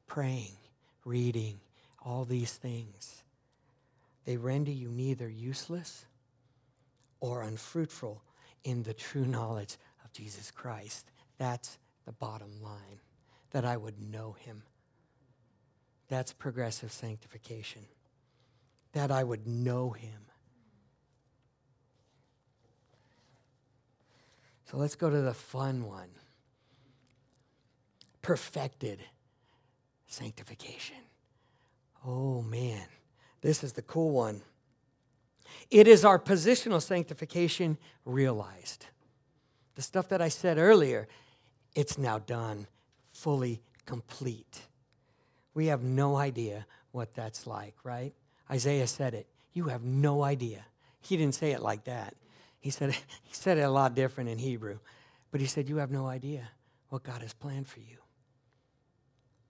praying, 0.06 0.56
reading, 1.04 1.60
all 2.04 2.24
these 2.24 2.52
things, 2.52 3.22
they 4.24 4.37
render 4.37 4.70
you 4.70 4.88
neither 4.88 5.28
useless 5.28 6.06
or 7.20 7.42
unfruitful 7.42 8.22
in 8.64 8.82
the 8.82 8.94
true 8.94 9.24
knowledge 9.24 9.76
of 10.04 10.12
Jesus 10.12 10.50
Christ. 10.50 11.11
That's 11.38 11.78
the 12.04 12.12
bottom 12.12 12.62
line, 12.62 13.00
that 13.50 13.64
I 13.64 13.76
would 13.76 14.00
know 14.00 14.37
him. 14.38 14.62
That's 16.08 16.32
progressive 16.32 16.92
sanctification, 16.92 17.82
that 18.92 19.11
I 19.11 19.24
would 19.24 19.46
know 19.46 19.90
him. 19.90 20.26
So 24.70 24.78
let's 24.78 24.94
go 24.94 25.11
to 25.11 25.20
the 25.20 25.35
fun 25.35 25.85
one 25.85 26.08
perfected 28.22 29.00
sanctification. 30.06 30.96
Oh, 32.06 32.40
man. 32.40 32.87
This 33.42 33.62
is 33.62 33.74
the 33.74 33.83
cool 33.83 34.12
one. 34.12 34.40
It 35.70 35.87
is 35.87 36.05
our 36.05 36.18
positional 36.18 36.81
sanctification 36.81 37.76
realized. 38.05 38.87
The 39.74 39.83
stuff 39.83 40.09
that 40.09 40.22
I 40.22 40.28
said 40.28 40.59
earlier, 40.59 41.09
it's 41.74 41.98
now 41.98 42.18
done, 42.18 42.66
fully 43.12 43.61
complete. 43.85 44.62
We 45.55 45.66
have 45.66 45.83
no 45.83 46.16
idea 46.16 46.66
what 46.92 47.14
that's 47.14 47.46
like, 47.46 47.74
right? 47.85 48.14
Isaiah 48.50 48.87
said 48.87 49.14
it. 49.14 49.26
You 49.52 49.64
have 49.64 49.83
no 49.83 50.22
idea. 50.22 50.64
He 51.00 51.16
didn't 51.16 51.35
say 51.35 51.52
it 51.52 51.61
like 51.61 51.85
that. 51.85 52.14
He 52.61 52.70
said, 52.70 52.92
he 53.22 53.35
said 53.35 53.59
it 53.59 53.62
a 53.62 53.70
lot 53.70 53.94
different 53.94 54.31
in 54.31 54.38
Hebrew. 54.38 54.78
But 55.31 55.40
he 55.40 55.46
said, 55.46 55.68
You 55.68 55.78
have 55.78 55.90
no 55.90 56.07
idea 56.07 56.48
what 56.90 57.02
God 57.02 57.22
has 57.22 57.33
planned 57.33 57.66
for 57.66 57.81
you. 57.81 57.96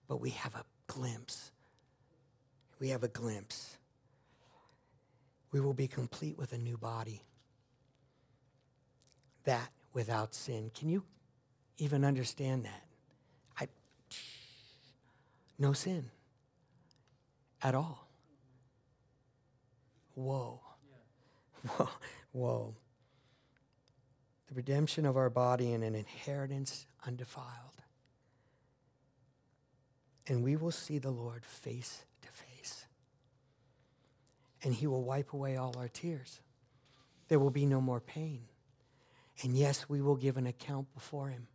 But 0.07 0.19
we 0.19 0.31
have 0.31 0.55
a 0.55 0.63
glimpse. 0.87 1.51
We 2.79 2.89
have 2.89 3.03
a 3.03 3.07
glimpse 3.09 3.77
we 5.53 5.61
will 5.61 5.73
be 5.73 5.87
complete 5.87 6.37
with 6.37 6.51
a 6.51 6.57
new 6.57 6.77
body. 6.77 7.21
That 9.45 9.69
without 9.93 10.33
sin. 10.33 10.71
Can 10.73 10.89
you 10.89 11.03
even 11.77 12.03
understand 12.03 12.65
that? 12.65 12.83
I, 13.59 13.67
no 15.59 15.71
sin 15.71 16.09
at 17.61 17.75
all. 17.75 18.07
Whoa. 20.15 20.59
Whoa. 21.67 21.89
Whoa. 22.31 22.75
The 24.47 24.55
redemption 24.55 25.05
of 25.05 25.15
our 25.15 25.29
body 25.29 25.71
and 25.73 25.83
an 25.83 25.93
inheritance 25.93 26.87
undefiled. 27.05 27.45
And 30.27 30.43
we 30.43 30.55
will 30.55 30.71
see 30.71 30.97
the 30.97 31.11
Lord 31.11 31.45
face 31.45 32.05
and 34.63 34.73
He 34.73 34.87
will 34.87 35.03
wipe 35.03 35.33
away 35.33 35.57
all 35.57 35.75
our 35.77 35.87
tears. 35.89 36.39
There 37.27 37.39
will 37.39 37.51
be 37.51 37.65
no 37.65 37.81
more 37.81 37.99
pain. 37.99 38.41
And 39.41 39.55
yes, 39.55 39.89
we 39.89 40.01
will 40.01 40.15
give 40.15 40.37
an 40.37 40.47
account 40.47 40.93
before 40.93 41.29
Him 41.29 41.47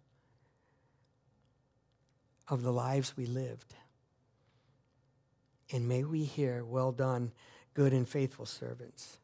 of 2.49 2.63
the 2.63 2.73
lives 2.73 3.17
we 3.17 3.27
lived. 3.27 3.75
And 5.71 5.87
may 5.87 6.05
we 6.05 6.25
hear, 6.25 6.65
well 6.65 6.93
done, 6.93 7.33
good 7.75 7.93
and 7.93 8.09
faithful 8.09 8.47
servants. 8.47 9.19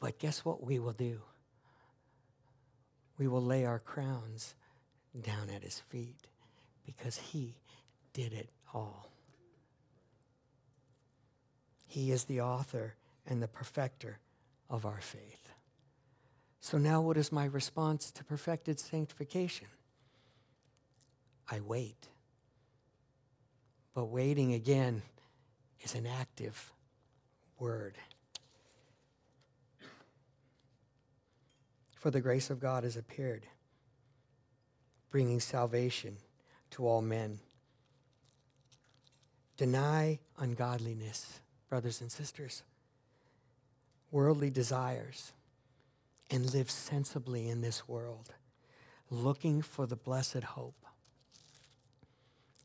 But 0.00 0.18
guess 0.18 0.44
what 0.44 0.64
we 0.64 0.78
will 0.78 0.92
do? 0.92 1.20
We 3.18 3.28
will 3.28 3.42
lay 3.42 3.64
our 3.64 3.78
crowns 3.78 4.54
down 5.18 5.50
at 5.50 5.62
his 5.62 5.80
feet 5.88 6.26
because 6.84 7.16
he 7.16 7.56
did 8.12 8.32
it 8.32 8.48
all. 8.72 9.10
He 11.96 12.10
is 12.10 12.24
the 12.24 12.42
author 12.42 12.94
and 13.26 13.42
the 13.42 13.48
perfecter 13.48 14.18
of 14.68 14.84
our 14.84 15.00
faith. 15.00 15.48
So 16.60 16.76
now, 16.76 17.00
what 17.00 17.16
is 17.16 17.32
my 17.32 17.46
response 17.46 18.10
to 18.10 18.22
perfected 18.22 18.78
sanctification? 18.78 19.68
I 21.50 21.60
wait. 21.60 22.08
But 23.94 24.10
waiting 24.10 24.52
again 24.52 25.00
is 25.80 25.94
an 25.94 26.06
active 26.06 26.70
word. 27.58 27.96
For 31.94 32.10
the 32.10 32.20
grace 32.20 32.50
of 32.50 32.60
God 32.60 32.84
has 32.84 32.98
appeared, 32.98 33.46
bringing 35.08 35.40
salvation 35.40 36.18
to 36.72 36.86
all 36.86 37.00
men. 37.00 37.38
Deny 39.56 40.18
ungodliness, 40.36 41.40
brothers 41.68 42.00
and 42.00 42.10
sisters, 42.10 42.62
worldly 44.10 44.50
desires, 44.50 45.32
and 46.30 46.52
live 46.52 46.70
sensibly 46.70 47.48
in 47.48 47.60
this 47.60 47.88
world, 47.88 48.32
looking 49.10 49.62
for 49.62 49.86
the 49.86 49.96
blessed 49.96 50.42
hope 50.42 50.86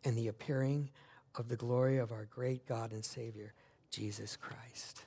and 0.03 0.17
the 0.17 0.27
appearing 0.27 0.89
of 1.35 1.47
the 1.47 1.55
glory 1.55 1.97
of 1.97 2.11
our 2.11 2.25
great 2.25 2.65
God 2.65 2.91
and 2.91 3.05
Savior, 3.05 3.53
Jesus 3.89 4.35
Christ. 4.35 5.03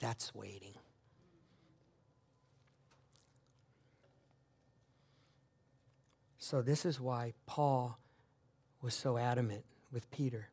That's 0.00 0.34
waiting. 0.34 0.74
So, 6.38 6.62
this 6.62 6.86
is 6.86 7.00
why 7.00 7.34
Paul 7.46 7.98
was 8.80 8.94
so 8.94 9.18
adamant 9.18 9.64
with 9.92 10.10
Peter. 10.10 10.48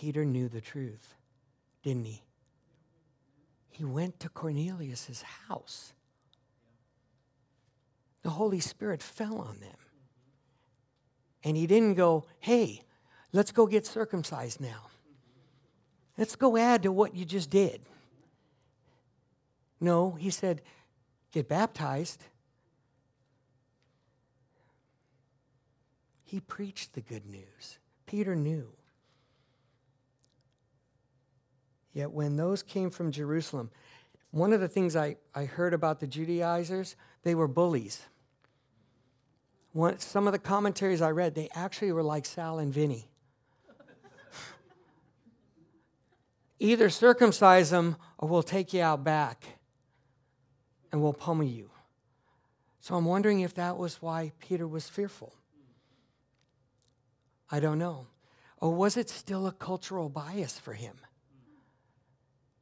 Peter 0.00 0.24
knew 0.24 0.48
the 0.48 0.62
truth, 0.62 1.14
didn't 1.82 2.06
he? 2.06 2.22
He 3.68 3.84
went 3.84 4.18
to 4.20 4.30
Cornelius' 4.30 5.22
house. 5.46 5.92
The 8.22 8.30
Holy 8.30 8.60
Spirit 8.60 9.02
fell 9.02 9.36
on 9.36 9.60
them. 9.60 9.76
And 11.44 11.54
he 11.54 11.66
didn't 11.66 11.96
go, 11.96 12.24
hey, 12.38 12.80
let's 13.34 13.52
go 13.52 13.66
get 13.66 13.84
circumcised 13.84 14.58
now. 14.58 14.86
Let's 16.16 16.34
go 16.34 16.56
add 16.56 16.84
to 16.84 16.92
what 16.92 17.14
you 17.14 17.26
just 17.26 17.50
did. 17.50 17.82
No, 19.82 20.12
he 20.12 20.30
said, 20.30 20.62
get 21.30 21.46
baptized. 21.46 22.24
He 26.24 26.40
preached 26.40 26.94
the 26.94 27.02
good 27.02 27.26
news. 27.26 27.78
Peter 28.06 28.34
knew. 28.34 28.72
Yet 31.92 32.12
when 32.12 32.36
those 32.36 32.62
came 32.62 32.90
from 32.90 33.10
Jerusalem, 33.10 33.70
one 34.30 34.52
of 34.52 34.60
the 34.60 34.68
things 34.68 34.94
I, 34.94 35.16
I 35.34 35.44
heard 35.44 35.74
about 35.74 36.00
the 36.00 36.06
Judaizers, 36.06 36.94
they 37.24 37.34
were 37.34 37.48
bullies. 37.48 38.02
One, 39.72 39.98
some 39.98 40.26
of 40.26 40.32
the 40.32 40.38
commentaries 40.38 41.02
I 41.02 41.10
read, 41.10 41.34
they 41.34 41.48
actually 41.54 41.92
were 41.92 42.02
like 42.02 42.26
Sal 42.26 42.58
and 42.58 42.72
Vinny. 42.72 43.08
Either 46.60 46.90
circumcise 46.90 47.70
them 47.70 47.96
or 48.18 48.28
we'll 48.28 48.42
take 48.42 48.72
you 48.72 48.82
out 48.82 49.04
back 49.04 49.58
and 50.92 51.02
we'll 51.02 51.12
pummel 51.12 51.46
you. 51.46 51.70
So 52.80 52.94
I'm 52.94 53.04
wondering 53.04 53.40
if 53.40 53.54
that 53.54 53.76
was 53.76 54.00
why 54.00 54.32
Peter 54.40 54.66
was 54.66 54.88
fearful. 54.88 55.34
I 57.50 57.60
don't 57.60 57.78
know. 57.78 58.06
Or 58.58 58.74
was 58.74 58.96
it 58.96 59.08
still 59.08 59.46
a 59.46 59.52
cultural 59.52 60.08
bias 60.08 60.58
for 60.58 60.74
him? 60.74 60.96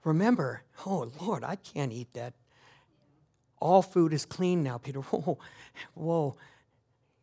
Remember, 0.04 0.62
oh 0.86 1.10
Lord, 1.20 1.44
I 1.44 1.56
can't 1.56 1.92
eat 1.92 2.12
that. 2.14 2.34
All 3.60 3.82
food 3.82 4.12
is 4.12 4.24
clean 4.24 4.62
now, 4.62 4.78
Peter. 4.78 5.00
Whoa, 5.02 5.38
whoa. 5.94 6.36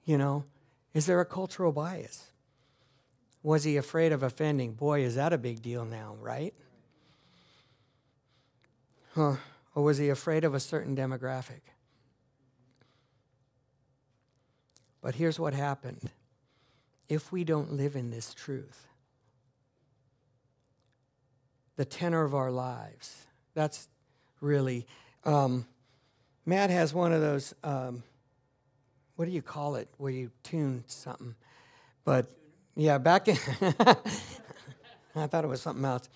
You 0.04 0.18
know, 0.18 0.46
is 0.94 1.06
there 1.06 1.20
a 1.22 1.26
cultural 1.26 1.72
bias? 1.72 2.32
Was 3.42 3.64
he 3.64 3.78
afraid 3.78 4.12
of 4.12 4.24
offending? 4.24 4.74
Boy, 4.74 5.02
is 5.02 5.16
that 5.16 5.34
a 5.34 5.38
big 5.38 5.62
deal 5.62 5.86
now, 5.86 6.16
right? 6.20 6.54
Huh. 9.14 9.36
Or 9.74 9.84
was 9.84 9.98
he 9.98 10.10
afraid 10.10 10.44
of 10.44 10.54
a 10.54 10.60
certain 10.60 10.96
demographic? 10.96 11.62
But 15.02 15.16
here's 15.16 15.40
what 15.40 15.54
happened 15.54 16.10
if 17.08 17.32
we 17.32 17.44
don't 17.44 17.74
live 17.74 17.96
in 17.96 18.10
this 18.10 18.34
truth, 18.34 18.88
the 21.76 21.86
tenor 21.86 22.24
of 22.24 22.34
our 22.34 22.52
lives, 22.52 23.26
that's 23.54 23.88
really. 24.42 24.86
Um, 25.24 25.66
Matt 26.46 26.70
has 26.70 26.94
one 26.94 27.12
of 27.12 27.22
those. 27.22 27.54
Um, 27.64 28.04
what 29.16 29.26
do 29.26 29.32
you 29.32 29.42
call 29.42 29.76
it 29.76 29.88
where 29.98 30.12
you 30.12 30.32
tune 30.44 30.84
something? 30.88 31.36
But 32.04 32.28
yeah, 32.76 32.98
back 32.98 33.28
in 33.28 33.38
I 35.16 35.28
thought 35.28 35.44
it 35.44 35.48
was 35.48 35.62
something 35.62 35.86
else. 35.86 36.10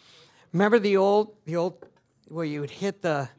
Remember 0.52 0.80
the 0.80 0.98
old 0.98 1.36
the 1.45 1.56
old 1.56 1.86
where 2.28 2.45
you 2.45 2.62
would 2.62 2.69
hit 2.69 3.02
the 3.02 3.30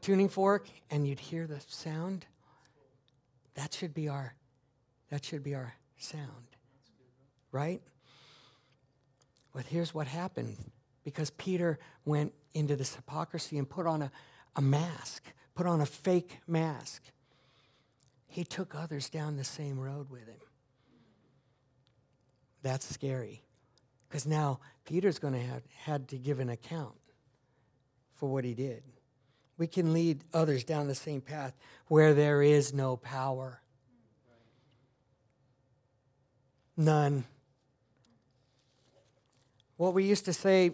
tuning 0.00 0.28
fork 0.28 0.68
and 0.90 1.06
you'd 1.06 1.20
hear 1.20 1.46
the 1.46 1.60
sound? 1.66 2.26
That 3.54 3.72
should 3.72 3.94
be 3.94 4.08
our 4.08 4.34
that 5.10 5.24
should 5.24 5.42
be 5.42 5.54
our 5.54 5.74
sound. 5.96 6.56
Right? 7.50 7.80
But 9.54 9.64
here's 9.64 9.94
what 9.94 10.06
happened 10.06 10.56
because 11.08 11.30
Peter 11.30 11.78
went 12.04 12.32
into 12.54 12.76
this 12.76 12.94
hypocrisy 12.94 13.58
and 13.58 13.68
put 13.68 13.86
on 13.86 14.02
a, 14.02 14.10
a 14.56 14.60
mask, 14.60 15.24
put 15.54 15.66
on 15.66 15.80
a 15.80 15.86
fake 15.86 16.38
mask 16.46 17.02
he 18.28 18.44
took 18.44 18.74
others 18.74 19.08
down 19.08 19.36
the 19.36 19.44
same 19.44 19.80
road 19.80 20.10
with 20.10 20.26
him. 20.28 20.40
That's 22.62 22.86
scary. 22.86 23.42
Because 24.08 24.26
now 24.26 24.60
Peter's 24.84 25.18
going 25.18 25.34
to 25.34 25.40
have 25.40 25.62
had 25.84 26.08
to 26.08 26.18
give 26.18 26.38
an 26.38 26.50
account 26.50 26.94
for 28.14 28.28
what 28.28 28.44
he 28.44 28.54
did. 28.54 28.82
We 29.56 29.66
can 29.66 29.92
lead 29.92 30.22
others 30.32 30.62
down 30.62 30.86
the 30.86 30.94
same 30.94 31.20
path 31.20 31.54
where 31.88 32.14
there 32.14 32.42
is 32.42 32.72
no 32.72 32.96
power. 32.96 33.60
None. 36.76 37.24
What 39.76 39.94
we 39.94 40.04
used 40.04 40.26
to 40.26 40.32
say 40.32 40.72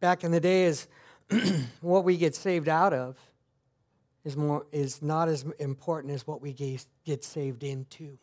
back 0.00 0.24
in 0.24 0.32
the 0.32 0.40
day 0.40 0.64
is 0.64 0.88
what 1.80 2.04
we 2.04 2.16
get 2.16 2.34
saved 2.34 2.68
out 2.68 2.92
of 2.92 3.16
is, 4.24 4.36
more, 4.36 4.66
is 4.72 5.00
not 5.00 5.28
as 5.28 5.44
important 5.58 6.12
as 6.12 6.26
what 6.26 6.40
we 6.40 6.52
get 7.04 7.24
saved 7.24 7.62
into. 7.62 8.18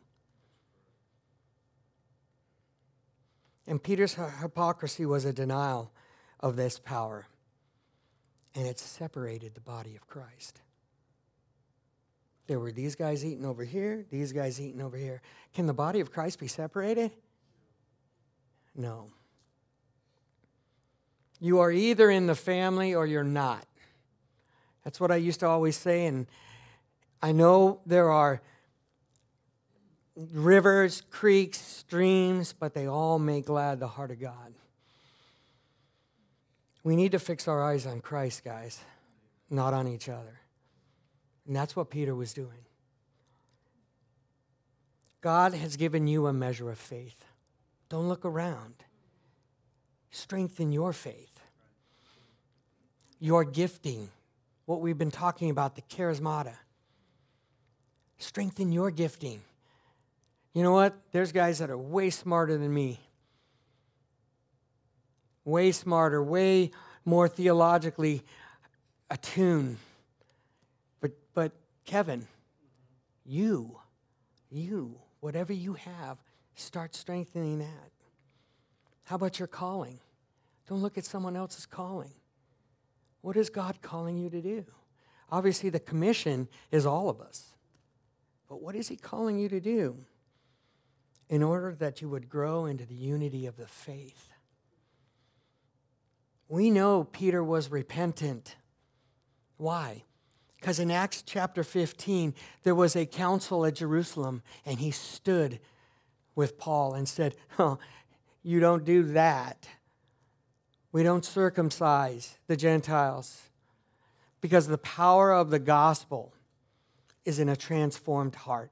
And 3.66 3.82
Peter's 3.82 4.16
hypocrisy 4.42 5.06
was 5.06 5.26
a 5.26 5.34
denial 5.34 5.92
of 6.40 6.56
this 6.56 6.80
power, 6.80 7.28
and 8.56 8.66
it 8.66 8.80
separated 8.80 9.56
the 9.56 9.62
body 9.62 9.96
of 9.96 10.08
Christ. 10.08 10.62
There 12.48 12.60
were 12.60 12.72
these 12.72 12.96
guys 12.96 13.26
eating 13.26 13.44
over 13.44 13.66
here, 13.66 14.06
these 14.10 14.32
guys 14.32 14.62
eating 14.62 14.82
over 14.82 14.96
here. 14.96 15.22
Can 15.54 15.68
the 15.68 15.74
body 15.74 16.00
of 16.00 16.12
Christ 16.12 16.40
be 16.40 16.48
separated? 16.48 17.12
No. 18.74 19.10
You 21.40 21.60
are 21.60 21.72
either 21.72 22.10
in 22.10 22.28
the 22.28 22.36
family 22.36 22.96
or 22.96 23.06
you're 23.06 23.24
not. 23.24 23.66
That's 24.84 25.00
what 25.00 25.12
I 25.12 25.18
used 25.18 25.42
to 25.42 25.48
always 25.48 25.76
say. 25.76 26.06
And 26.06 26.28
I 27.22 27.32
know 27.32 27.82
there 27.86 28.10
are 28.12 28.42
rivers, 30.16 31.04
creeks, 31.12 31.60
streams, 31.60 32.54
but 32.54 32.74
they 32.74 32.88
all 32.88 33.20
make 33.20 33.46
glad 33.46 33.80
the 33.80 33.88
heart 33.88 34.12
of 34.12 34.20
God. 34.20 34.54
We 36.84 36.96
need 36.96 37.12
to 37.12 37.20
fix 37.20 37.48
our 37.48 37.64
eyes 37.64 37.86
on 37.86 38.02
Christ, 38.02 38.44
guys, 38.44 38.80
not 39.50 39.74
on 39.74 39.88
each 39.88 40.10
other. 40.10 40.40
And 41.46 41.56
that's 41.56 41.76
what 41.76 41.90
Peter 41.90 42.16
was 42.16 42.34
doing. 42.34 42.66
God 45.22 45.54
has 45.54 45.76
given 45.76 46.08
you 46.08 46.28
a 46.28 46.34
measure 46.34 46.72
of 46.72 46.78
faith. 46.78 47.26
Don't 47.90 48.08
look 48.08 48.24
around. 48.24 48.76
Strengthen 50.12 50.72
your 50.72 50.94
faith, 50.94 51.37
your 53.20 53.44
gifting 53.44 54.10
what 54.68 54.82
we've 54.82 54.98
been 54.98 55.12
talking 55.12 55.50
about, 55.50 55.76
the 55.76 55.82
charismata. 55.84 56.54
Strengthen 58.18 58.72
your 58.72 58.92
gifting. 58.92 59.42
You 60.54 60.62
know 60.62 60.74
what? 60.74 60.96
There's 61.12 61.32
guys 61.32 61.60
that 61.60 61.70
are 61.70 61.78
way 61.78 62.10
smarter 62.10 62.58
than 62.58 62.74
me. 62.74 63.00
Way 65.46 65.72
smarter, 65.72 66.22
way 66.22 66.72
more 67.06 67.30
theologically 67.30 68.24
attuned. 69.10 69.78
But 71.00 71.12
but 71.34 71.54
Kevin, 71.86 72.28
you, 73.26 73.80
you, 74.50 75.00
whatever 75.22 75.54
you 75.54 75.76
have, 75.76 76.18
start 76.56 76.94
strengthening 76.94 77.60
that. 77.60 77.92
How 79.04 79.16
about 79.16 79.40
your 79.40 79.48
calling? 79.48 80.00
Don't 80.68 80.82
look 80.82 80.98
at 80.98 81.06
someone 81.06 81.38
else's 81.38 81.66
calling. 81.66 82.12
What 83.22 83.38
is 83.38 83.50
God 83.50 83.82
calling 83.82 84.18
you 84.18 84.30
to 84.30 84.42
do? 84.42 84.66
Obviously, 85.30 85.70
the 85.70 85.80
commission 85.80 86.48
is 86.72 86.86
all 86.86 87.10
of 87.10 87.20
us. 87.20 87.56
But 88.48 88.62
what 88.62 88.76
is 88.76 88.88
He 88.88 88.96
calling 88.96 89.38
you 89.38 89.50
to 89.50 89.60
do 89.60 90.06
in 91.30 91.44
order 91.44 91.76
that 91.80 92.02
you 92.02 92.10
would 92.10 92.30
grow 92.30 92.66
into 92.66 92.86
the 92.86 92.96
unity 92.96 93.46
of 93.46 93.58
the 93.58 93.68
faith? 93.68 94.30
we 96.50 96.70
know 96.70 97.04
Peter 97.04 97.44
was 97.44 97.70
repentant. 97.70 98.56
Why? 99.58 100.04
Because 100.60 100.80
in 100.80 100.92
Acts 100.92 101.22
chapter 101.22 101.64
15, 101.64 102.34
there 102.64 102.76
was 102.76 102.96
a 102.96 103.06
council 103.06 103.66
at 103.66 103.76
Jerusalem, 103.76 104.42
and 104.66 104.80
he 104.80 104.92
stood 104.92 105.60
with 106.36 106.58
Paul 106.58 106.94
and 106.94 107.08
said, 107.08 107.36
oh, 107.60 107.80
You 108.44 108.60
don't 108.60 108.86
do 108.86 109.04
that. 109.04 109.68
We 110.98 111.04
don't 111.04 111.24
circumcise 111.24 112.40
the 112.48 112.58
Gentiles 112.58 113.40
because 114.42 114.66
the 114.66 114.80
power 114.80 115.32
of 115.32 115.52
the 115.52 115.60
gospel 115.60 116.34
is 117.24 117.38
in 117.38 117.50
a 117.50 117.56
transformed 117.56 118.34
heart. 118.34 118.72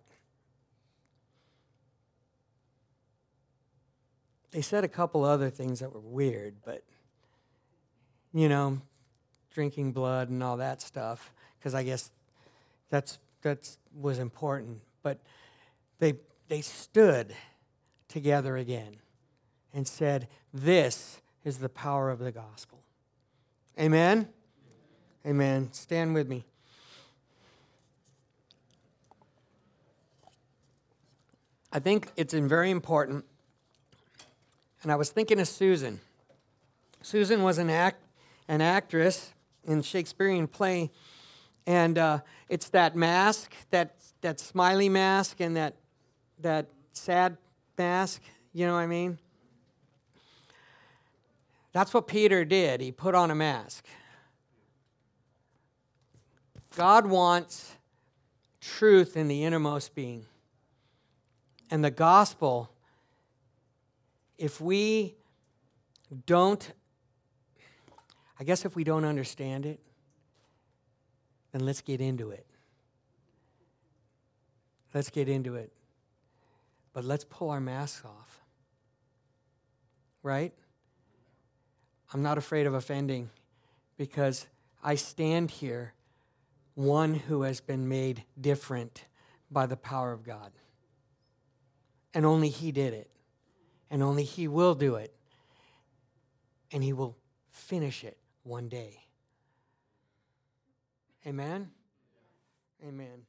They 4.50 4.64
said 4.64 4.84
a 4.84 4.88
couple 4.88 5.24
other 5.24 5.52
things 5.52 5.82
that 5.82 5.94
were 5.94 6.00
weird, 6.00 6.56
but 6.66 6.82
you 8.34 8.50
know, 8.50 8.82
drinking 9.54 9.92
blood 9.92 10.30
and 10.30 10.42
all 10.42 10.58
that 10.58 10.82
stuff, 10.82 11.32
because 11.60 11.76
I 11.76 11.84
guess 11.84 12.10
that's 12.90 13.20
that's 13.44 13.78
was 14.02 14.18
important. 14.18 14.82
But 15.04 15.20
they 16.00 16.16
they 16.48 16.62
stood 16.62 17.36
together 18.08 18.58
again 18.58 18.96
and 19.76 19.88
said, 19.88 20.28
This 20.52 21.22
is 21.46 21.60
the 21.60 21.70
power 21.70 22.10
of 22.10 22.20
the 22.20 22.32
gospel. 22.32 22.80
Amen? 23.80 24.28
Amen. 25.26 25.70
Stand 25.72 26.14
with 26.14 26.28
me. 26.28 26.44
I 31.72 31.80
think 31.80 32.10
it's 32.18 32.34
very 32.34 32.72
important 32.72 33.26
and 34.86 34.92
I 34.92 34.98
was 34.98 35.10
thinking 35.10 35.40
of 35.40 35.48
Susan. 35.48 36.00
Susan 37.02 37.42
was 37.42 37.58
an 37.58 37.72
act, 37.72 38.04
an 38.48 38.62
actress 38.62 39.34
in 39.64 39.82
Shakespearean 39.82 40.46
play, 40.46 40.92
and 41.66 41.98
uh, 41.98 42.20
it's 42.50 42.70
that 42.70 42.96
mask, 42.96 43.52
that 43.72 43.96
that 44.22 44.40
smiley 44.40 44.90
mask, 44.90 45.42
and 45.42 45.58
that 45.58 45.74
that 46.40 46.68
sad 46.94 47.38
mask. 47.80 48.22
You 48.54 48.68
know 48.68 48.74
what 48.74 48.82
I 48.82 48.86
mean? 48.86 49.18
That's 51.76 51.94
what 51.94 52.08
Peter 52.08 52.46
did. 52.46 52.80
He 52.80 52.94
put 52.94 53.16
on 53.16 53.32
a 53.32 53.36
mask. 53.36 53.86
God 56.78 57.06
wants 57.06 57.76
truth 58.62 59.18
in 59.18 59.28
the 59.28 59.44
innermost 59.44 59.94
being. 59.94 60.26
And 61.70 61.84
the 61.84 61.92
gospel 61.92 62.72
if 64.38 64.62
we 64.62 65.16
don't, 66.26 66.72
I 68.40 68.46
guess 68.46 68.64
if 68.64 68.78
we 68.78 68.86
don't 68.86 69.04
understand 69.04 69.66
it, 69.66 69.82
then 71.52 71.66
let's 71.66 71.82
get 71.82 72.00
into 72.00 72.32
it. 72.32 72.46
Let's 74.94 75.10
get 75.10 75.28
into 75.28 75.56
it. 75.56 75.74
But 76.94 77.04
let's 77.04 77.26
pull 77.26 77.50
our 77.50 77.60
masks 77.60 78.06
off. 78.06 78.42
Right? 80.24 80.54
I'm 82.14 82.22
not 82.22 82.38
afraid 82.38 82.68
of 82.68 82.74
offending 82.74 83.30
because 83.98 84.46
I 84.84 84.96
stand 84.96 85.52
here, 85.52 85.94
one 86.76 87.14
who 87.14 87.42
has 87.44 87.62
been 87.62 87.88
made 87.88 88.24
different 88.40 89.06
by 89.50 89.66
the 89.66 89.78
power 89.78 90.12
of 90.12 90.24
God. 90.24 90.52
And 92.14 92.26
only 92.26 92.50
He 92.50 92.72
did 92.72 92.94
it 92.94 93.10
and 93.90 94.04
only 94.04 94.24
He 94.24 94.48
will 94.48 94.76
do 94.76 94.96
it. 94.96 95.14
And 96.72 96.84
He 96.84 96.94
will 96.94 97.18
finish 97.52 98.04
it 98.04 98.18
one 98.44 98.68
day. 98.68 99.06
Amen? 101.26 101.72
Amen. 102.86 103.26